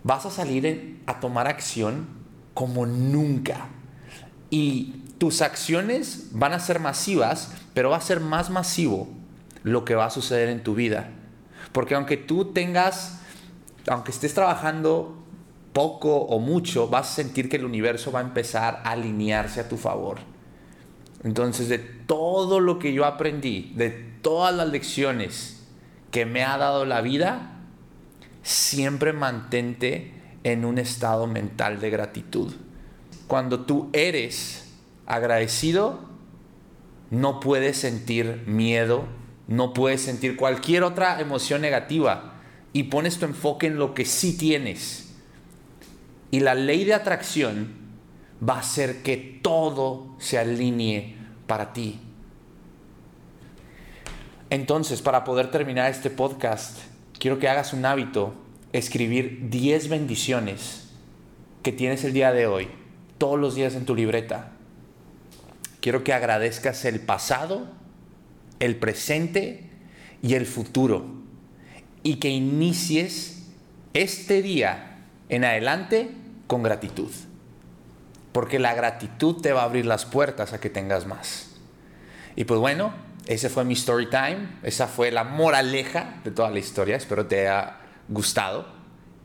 vas 0.04 0.28
a 0.28 0.30
salir 0.30 1.02
a 1.08 1.20
tomar 1.20 1.48
acción 1.48 2.08
como 2.54 2.86
nunca. 2.86 3.70
Y 4.52 5.02
tus 5.18 5.42
acciones 5.42 6.28
van 6.34 6.54
a 6.54 6.60
ser 6.60 6.80
masivas, 6.80 7.52
pero 7.74 7.90
va 7.90 7.98
a 7.98 8.02
ser 8.02 8.20
más 8.20 8.52
masivo 8.52 9.08
lo 9.64 9.86
que 9.86 9.96
va 9.96 10.06
a 10.06 10.12
suceder 10.12 10.50
en 10.50 10.62
tu 10.62 10.76
vida. 10.76 11.10
Porque 11.72 11.96
aunque 11.96 12.16
tú 12.16 12.54
tengas, 12.54 13.22
aunque 13.88 14.12
estés 14.12 14.36
trabajando 14.36 15.18
poco 15.74 16.16
o 16.16 16.38
mucho, 16.38 16.90
vas 16.90 17.10
a 17.10 17.16
sentir 17.16 17.50
que 17.50 17.56
el 17.56 17.66
universo 17.66 18.12
va 18.12 18.20
a 18.20 18.24
empezar 18.24 18.84
a 18.84 18.92
alinearse 18.92 19.62
a 19.62 19.68
tu 19.68 19.78
favor. 19.78 20.33
Entonces, 21.24 21.70
de 21.70 21.80
todo 21.80 22.60
lo 22.60 22.80
que 22.80 22.94
yo 22.94 23.06
aprendí, 23.06 23.72
de 23.76 23.90
todas 23.90 24.54
las 24.54 24.70
lecciones 24.70 25.66
que 26.12 26.26
me 26.26 26.44
ha 26.44 26.58
dado 26.58 26.86
la 26.86 27.02
vida, 27.02 27.54
siempre 28.44 29.14
mantente 29.14 30.14
en 30.44 30.66
un 30.66 30.78
estado 30.78 31.28
mental 31.28 31.80
de 31.80 31.90
gratitud. 31.90 32.54
Cuando 33.28 33.62
tú 33.62 33.90
eres 33.94 34.74
agradecido, 35.06 36.02
no 37.10 37.40
puedes 37.40 37.78
sentir 37.78 38.44
miedo, 38.46 39.06
no 39.48 39.74
puedes 39.74 40.02
sentir 40.02 40.36
cualquier 40.36 40.84
otra 40.84 41.20
emoción 41.22 41.62
negativa 41.62 42.34
y 42.74 42.84
pones 42.84 43.18
tu 43.18 43.26
enfoque 43.26 43.68
en 43.68 43.78
lo 43.78 43.94
que 43.94 44.04
sí 44.04 44.38
tienes. 44.38 45.14
Y 46.32 46.42
la 46.42 46.56
ley 46.56 46.84
de 46.84 46.96
atracción 46.96 47.83
va 48.48 48.56
a 48.56 48.60
hacer 48.60 49.04
que 49.04 49.18
todo 49.42 50.16
se 50.20 50.38
alinee 50.38 51.16
para 51.48 51.74
ti. 51.74 52.00
Entonces, 54.50 55.02
para 55.02 55.24
poder 55.24 55.50
terminar 55.50 55.90
este 55.90 56.10
podcast, 56.10 56.80
quiero 57.18 57.40
que 57.40 57.48
hagas 57.48 57.74
un 57.74 57.86
hábito, 57.86 58.34
escribir 58.72 59.50
10 59.50 59.90
bendiciones 59.90 60.90
que 61.64 61.72
tienes 61.72 62.04
el 62.04 62.14
día 62.14 62.32
de 62.32 62.46
hoy, 62.46 62.68
todos 63.18 63.40
los 63.40 63.56
días 63.56 63.76
en 63.76 63.86
tu 63.86 63.96
libreta. 63.96 64.52
Quiero 65.80 66.04
que 66.04 66.14
agradezcas 66.14 66.86
el 66.86 67.00
pasado, 67.00 67.68
el 68.60 68.76
presente 68.76 69.70
y 70.22 70.36
el 70.36 70.46
futuro. 70.46 71.06
Y 72.04 72.16
que 72.18 72.30
inicies 72.30 73.48
este 73.94 74.42
día 74.42 75.06
en 75.30 75.46
adelante 75.46 76.12
con 76.48 76.64
gratitud 76.64 77.10
porque 78.34 78.60
la 78.60 78.74
gratitud 78.74 79.42
te 79.42 79.54
va 79.54 79.62
a 79.62 79.66
abrir 79.66 79.86
las 79.86 80.06
puertas 80.06 80.54
a 80.54 80.60
que 80.60 80.70
tengas 80.70 81.06
más. 81.06 81.52
Y 82.36 82.46
pues 82.46 82.60
bueno, 82.60 82.94
ese 83.28 83.50
fue 83.50 83.64
mi 83.64 83.74
story 83.74 84.10
time, 84.10 84.50
esa 84.64 84.88
fue 84.88 85.12
la 85.12 85.24
moraleja 85.24 86.20
de 86.24 86.32
toda 86.32 86.50
la 86.50 86.60
historia, 86.60 86.98
espero 86.98 87.26
te 87.28 87.48
haya 87.48 87.78
gustado 88.10 88.66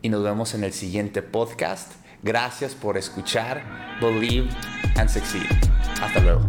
y 0.01 0.09
nos 0.09 0.23
vemos 0.23 0.53
en 0.53 0.63
el 0.63 0.73
siguiente 0.73 1.21
podcast. 1.21 1.93
Gracias 2.21 2.75
por 2.75 2.97
escuchar 2.97 3.97
Believe 4.01 4.49
and 4.95 5.09
Succeed. 5.09 5.49
Hasta 6.01 6.19
luego. 6.19 6.41